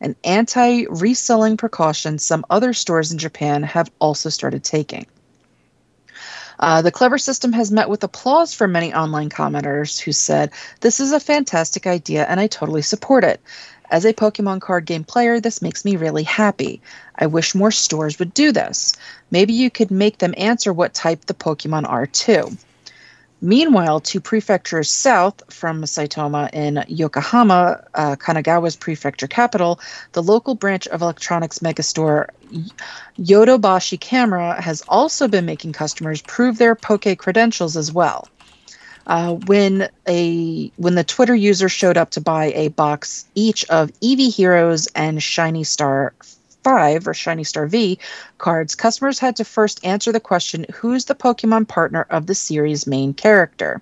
[0.01, 5.05] an anti reselling precaution some other stores in Japan have also started taking.
[6.59, 10.99] Uh, the clever system has met with applause from many online commenters who said, This
[10.99, 13.41] is a fantastic idea and I totally support it.
[13.91, 16.81] As a Pokemon card game player, this makes me really happy.
[17.15, 18.93] I wish more stores would do this.
[19.31, 22.55] Maybe you could make them answer what type the Pokemon are too.
[23.41, 29.79] Meanwhile, two prefectures south from Saitama in Yokohama, uh, Kanagawa's prefecture capital,
[30.11, 32.27] the local branch of electronics megastore
[33.17, 38.27] Yodobashi Camera has also been making customers prove their Poke credentials as well.
[39.07, 43.91] Uh, when a when the Twitter user showed up to buy a box each of
[44.01, 46.13] Eevee Heroes and Shiny Star
[46.69, 47.97] 5 or Shiny Star V
[48.37, 52.85] cards, customers had to first answer the question who's the Pokemon partner of the series'
[52.85, 53.81] main character?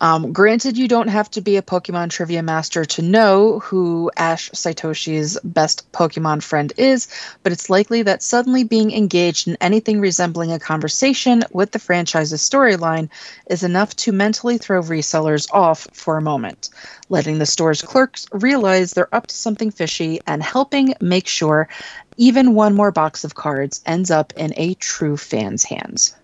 [0.00, 4.48] Um, granted, you don't have to be a Pokemon trivia master to know who Ash
[4.50, 7.08] Satoshi's best Pokemon friend is,
[7.42, 12.48] but it's likely that suddenly being engaged in anything resembling a conversation with the franchise's
[12.48, 13.08] storyline
[13.50, 16.70] is enough to mentally throw resellers off for a moment,
[17.08, 21.68] letting the store's clerks realize they're up to something fishy and helping make sure
[22.16, 26.14] even one more box of cards ends up in a true fan's hands.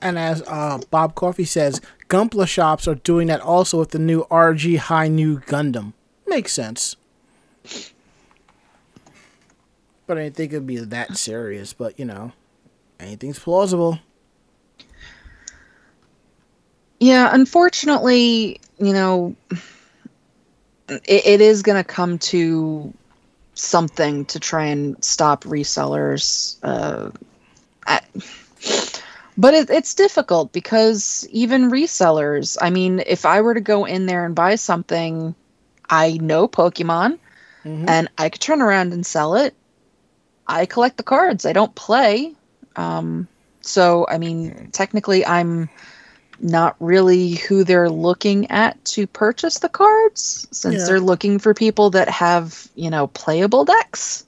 [0.00, 1.80] And as uh, Bob Coffey says,
[2.12, 5.94] Gunpla shops are doing that also with the new RG Hi-Nu Gundam.
[6.26, 6.96] Makes sense.
[10.06, 11.72] But I didn't think it'd be that serious.
[11.72, 12.32] But you know,
[13.00, 13.98] anything's plausible.
[17.00, 19.34] Yeah, unfortunately, you know,
[20.90, 22.92] it, it is going to come to
[23.54, 26.58] something to try and stop resellers.
[26.62, 27.10] Uh,
[29.42, 34.06] but it, it's difficult because even resellers, I mean, if I were to go in
[34.06, 35.34] there and buy something,
[35.90, 37.18] I know Pokemon
[37.64, 37.88] mm-hmm.
[37.88, 39.56] and I could turn around and sell it.
[40.46, 42.34] I collect the cards, I don't play.
[42.76, 43.26] Um,
[43.62, 45.68] so, I mean, technically, I'm
[46.38, 50.86] not really who they're looking at to purchase the cards since yeah.
[50.86, 54.24] they're looking for people that have, you know, playable decks.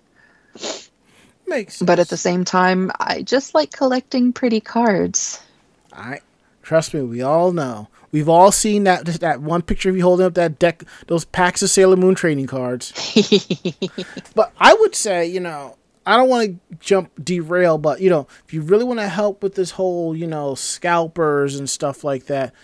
[1.47, 1.87] Makes sense.
[1.87, 5.43] But at the same time, I just like collecting pretty cards.
[5.93, 6.21] I
[6.63, 7.89] trust me, we all know.
[8.13, 11.63] We've all seen that that one picture of you holding up that deck, those packs
[11.63, 12.93] of Sailor Moon trading cards.
[14.35, 15.77] but I would say, you know,
[16.07, 19.43] I don't want to jump derail, but you know, if you really want to help
[19.43, 22.55] with this whole, you know, scalpers and stuff like that,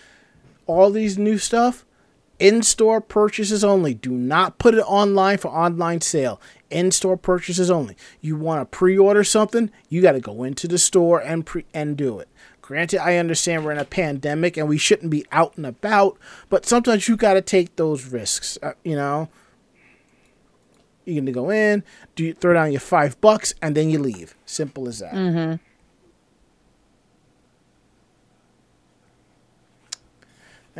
[0.67, 1.85] all these new stuff,
[2.39, 3.93] in-store purchases only.
[3.93, 7.95] Do not put it online for online sale in-store purchases only.
[8.21, 11.97] You want to pre-order something, you got to go into the store and pre and
[11.97, 12.27] do it.
[12.61, 16.17] Granted, I understand we're in a pandemic and we shouldn't be out and about,
[16.49, 18.57] but sometimes you got to take those risks.
[18.63, 19.29] Uh, you know,
[21.05, 21.83] you're gonna go in,
[22.15, 24.35] do you throw down your five bucks, and then you leave.
[24.45, 25.13] Simple as that.
[25.13, 25.55] Mm-hmm.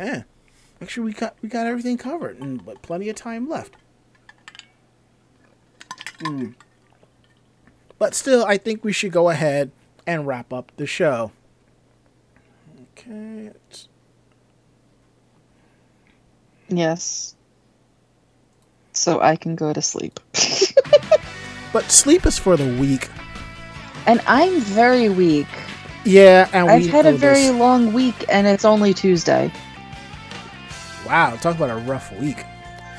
[0.00, 0.22] Yeah,
[0.80, 3.74] make sure we got we got everything covered, and but plenty of time left.
[6.22, 6.54] Mm.
[7.98, 9.70] But still, I think we should go ahead
[10.06, 11.32] and wrap up the show.
[12.92, 13.50] Okay.
[13.54, 13.88] It's...
[16.68, 17.34] Yes.
[18.92, 20.20] So I can go to sleep.
[21.72, 23.08] but sleep is for the weak.
[24.06, 25.46] And I'm very weak.
[26.04, 27.52] Yeah, and I've had a very this.
[27.52, 29.52] long week, and it's only Tuesday.
[31.06, 32.44] Wow, talk about a rough week.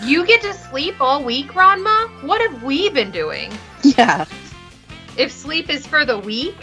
[0.01, 2.23] You get to sleep all week, Ranma?
[2.23, 3.53] What have we been doing?
[3.83, 4.25] Yeah.
[5.17, 6.55] If sleep is for the weak?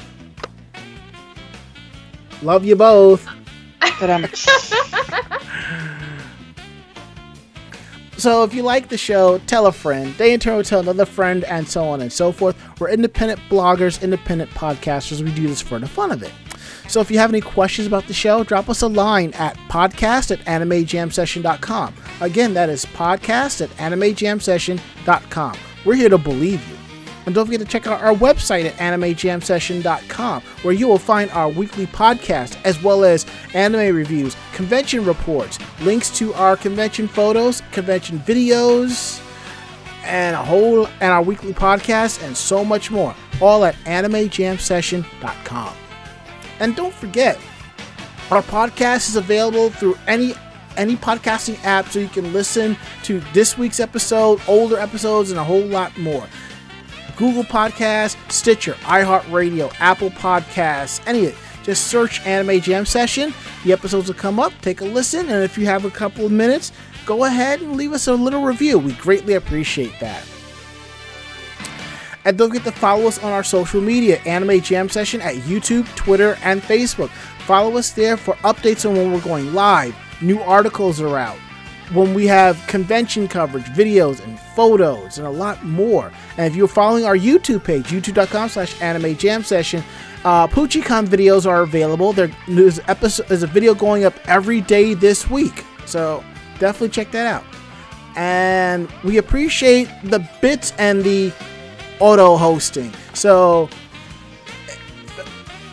[2.43, 3.27] Love you both.
[4.01, 4.27] But I'm.
[8.17, 10.15] so if you like the show, tell a friend.
[10.15, 12.57] They in turn will tell another friend, and so on and so forth.
[12.81, 15.23] We're independent bloggers, independent podcasters.
[15.23, 16.33] We do this for the fun of it.
[16.91, 20.33] So if you have any questions about the show, drop us a line at podcast
[20.33, 21.95] at animejamsession.com.
[22.21, 25.57] Again, that is podcast at animejamsession.com.
[25.85, 26.77] We're here to believe you.
[27.27, 31.49] And don't forget to check out our website at animejamsession.com, where you will find our
[31.49, 38.19] weekly podcast as well as anime reviews, convention reports, links to our convention photos, convention
[38.19, 39.25] videos,
[40.03, 43.15] and a whole and our weekly podcast and so much more.
[43.41, 45.77] All at animejamsession.com.
[46.61, 47.39] And don't forget,
[48.31, 50.35] our podcast is available through any
[50.77, 55.45] any podcasting app so you can listen to this week's episode, older episodes, and a
[55.45, 56.27] whole lot more.
[57.17, 61.39] Google Podcasts, Stitcher, iHeartRadio, Apple Podcasts, any of it.
[61.65, 63.35] Just search Anime Jam Session.
[63.65, 64.53] The episodes will come up.
[64.63, 66.73] Take a listen, and if you have a couple of minutes,
[67.05, 68.79] go ahead and leave us a little review.
[68.79, 70.25] We greatly appreciate that.
[72.25, 75.87] And don't forget to follow us on our social media, Anime Jam Session at YouTube,
[75.97, 77.09] Twitter, and Facebook.
[77.47, 79.97] Follow us there for updates on when we're going live.
[80.21, 81.39] New articles are out.
[81.95, 86.13] When we have convention coverage, videos, and photos, and a lot more.
[86.37, 89.83] And if you're following our YouTube page, youtube.com slash anime jam session,
[90.25, 92.13] uh, PoochieCon videos are available.
[92.13, 95.65] There- There's, episode, there's a video going up every day this week.
[95.87, 96.23] So
[96.61, 97.45] definitely check that out.
[98.15, 101.33] And we appreciate the bits and the
[102.01, 102.93] auto hosting.
[103.15, 103.69] So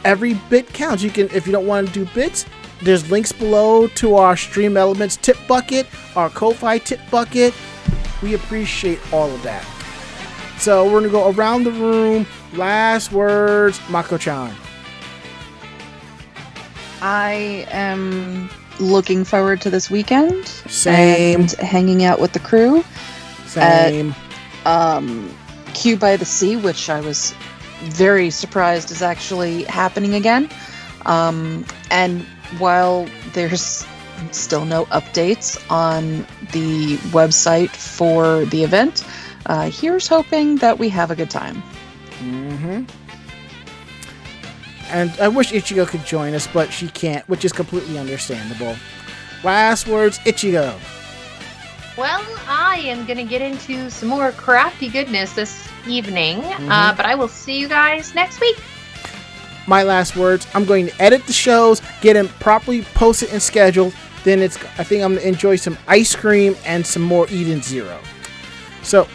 [0.06, 1.04] every bit counts.
[1.04, 2.46] You can if you don't want to do bits,
[2.82, 7.54] there's links below to our Stream Elements tip bucket, our Ko-Fi tip bucket.
[8.22, 9.66] We appreciate all of that.
[10.60, 12.26] So we're gonna go around the room.
[12.54, 14.56] Last words, Mako-chan.
[17.02, 18.50] I am
[18.80, 20.48] looking forward to this weekend.
[20.48, 21.42] Same.
[21.42, 22.84] And hanging out with the crew.
[23.46, 24.16] Same.
[24.66, 25.32] Um,
[25.78, 27.36] Q by the Sea, which I was
[27.84, 30.50] very surprised is actually happening again.
[31.06, 32.24] Um, and
[32.58, 33.86] while there's
[34.32, 39.04] still no updates on the website for the event,
[39.46, 41.62] uh, here's hoping that we have a good time.
[42.18, 42.84] hmm
[44.90, 48.76] And I wish Ichigo could join us, but she can't, which is completely understandable.
[49.44, 50.76] Last words, Ichigo.
[51.98, 56.40] Well, I am going to get into some more crafty goodness this evening,
[56.70, 58.58] uh, but I will see you guys next week.
[59.68, 60.48] My last words.
[60.54, 63.94] I'm going to edit the shows, get them properly posted and scheduled.
[64.24, 64.58] Then it's.
[64.78, 68.00] I think I'm gonna enjoy some ice cream and some more Eden Zero.
[68.84, 69.08] So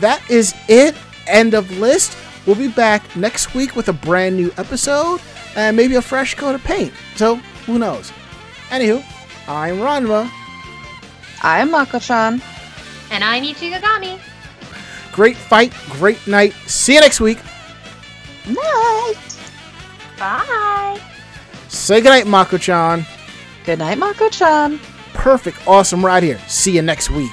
[0.00, 0.94] that is it.
[1.26, 2.16] End of list.
[2.46, 5.20] We'll be back next week with a brand new episode
[5.54, 6.92] and maybe a fresh coat of paint.
[7.16, 7.36] So
[7.66, 8.12] who knows?
[8.68, 9.04] Anywho,
[9.46, 10.30] I'm Ranma.
[11.42, 12.42] I'm Mako-chan.
[13.10, 14.20] And I'm Ichigagami.
[15.12, 16.52] Great fight, great night.
[16.66, 17.38] See you next week.
[18.46, 19.14] Night.
[20.18, 21.00] Bye.
[21.68, 23.06] Say goodnight, Mako-chan.
[23.64, 24.80] Good night, Mako-chan.
[25.12, 26.38] Perfect, awesome ride here.
[26.48, 27.32] See you next week.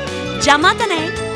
[0.41, 1.30] じゃまたね。